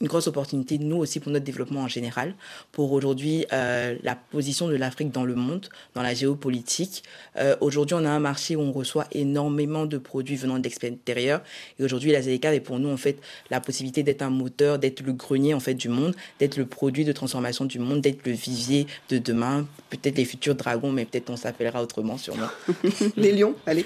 [0.00, 2.34] une grosse opportunité, nous aussi, pour notre développement en général,
[2.72, 7.04] pour aujourd'hui euh, la position de l'Afrique dans le monde, dans la géopolitique.
[7.36, 11.42] Euh, aujourd'hui, on a un marché où on reçoit énormément de produits venant de l'extérieur.
[11.78, 13.18] Et aujourd'hui, la ZDK est pour nous, en fait,
[13.50, 17.04] la possibilité d'être un moteur, d'être le grenier, en fait, du monde, d'être le produit
[17.04, 21.30] de transformation du monde, d'être le vivier de demain, peut-être les futurs dragons, mais peut-être
[21.30, 22.48] on s'appellera autrement, sûrement.
[23.16, 23.84] les lions, allez.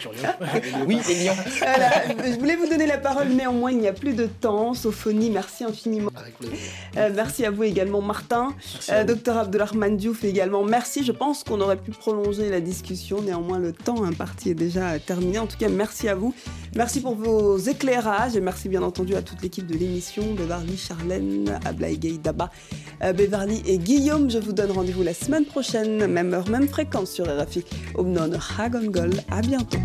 [0.86, 1.36] oui, les lions.
[1.54, 4.72] je voulais vous donner la parole, mais au moins, il n'y a plus de temps.
[4.72, 5.64] Sophonie, merci
[6.06, 6.10] infiniment
[6.96, 8.54] euh, merci à vous également, Martin.
[8.90, 10.64] Euh, docteur Abdelrahman Diouf également.
[10.64, 11.04] Merci.
[11.04, 13.22] Je pense qu'on aurait pu prolonger la discussion.
[13.22, 15.38] Néanmoins, le temps imparti est déjà terminé.
[15.38, 16.34] En tout cas, merci à vous.
[16.74, 21.58] Merci pour vos éclairages et merci bien entendu à toute l'équipe de l'émission, Beverly, Charlène,
[21.64, 22.50] Ablaïgay, Daba,
[23.02, 24.30] euh, Beverly et Guillaume.
[24.30, 27.64] Je vous donne rendez-vous la semaine prochaine, même heure, même fréquence sur RFI.
[27.94, 29.10] Omnon Hagongol.
[29.30, 29.78] À bientôt.